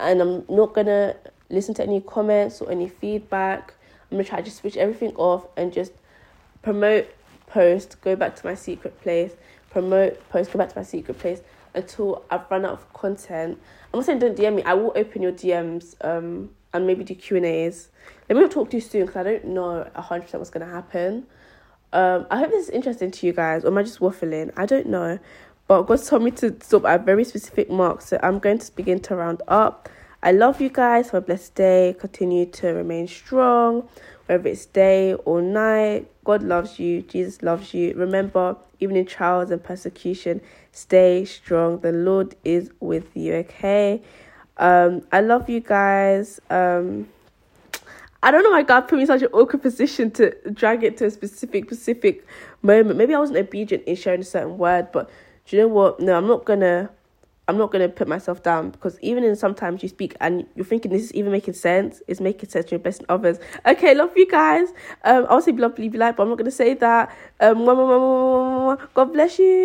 [0.00, 1.16] and I'm not gonna
[1.50, 3.74] listen to any comments or any feedback.
[4.10, 5.92] I'm gonna try to switch everything off and just
[6.62, 7.08] promote
[7.46, 9.32] post, go back to my secret place,
[9.70, 11.40] promote, post, go back to my secret place
[11.74, 13.58] until I've run out of content.
[13.92, 14.62] I'm not saying don't DM me.
[14.64, 17.88] I will open your DMs um and maybe do Q and A's.
[18.28, 21.26] Let me talk too soon because I don't know hundred percent what's gonna happen.
[21.92, 24.52] Um, I hope this is interesting to you guys, or am I just waffling?
[24.56, 25.18] I don't know,
[25.66, 28.76] but God told me to stop at a very specific mark, so I'm going to
[28.76, 29.88] begin to round up.
[30.22, 31.10] I love you guys.
[31.10, 31.96] Have a blessed day.
[31.98, 33.88] Continue to remain strong
[34.28, 36.06] whether it's day or night.
[36.24, 37.94] God loves you, Jesus loves you.
[37.94, 41.80] Remember, even in trials and persecution, stay strong.
[41.80, 44.02] The Lord is with you, okay?
[44.58, 46.40] Um, I love you guys.
[46.50, 47.08] Um,
[48.22, 50.96] I don't know why God put me in such an awkward position to drag it
[50.98, 52.26] to a specific, specific
[52.62, 52.96] moment.
[52.96, 55.08] Maybe I wasn't obedient in sharing a certain word, but
[55.46, 56.00] do you know what?
[56.00, 56.90] No, I'm not gonna
[57.48, 60.90] I'm not gonna put myself down because even in sometimes you speak and you're thinking
[60.90, 63.38] this is even making sense, it's making sense, you're blessing others.
[63.64, 64.68] Okay, love you guys.
[65.04, 67.16] Um, I'll say love, leave you like, but I'm not gonna say that.
[67.40, 69.58] Um, God bless you.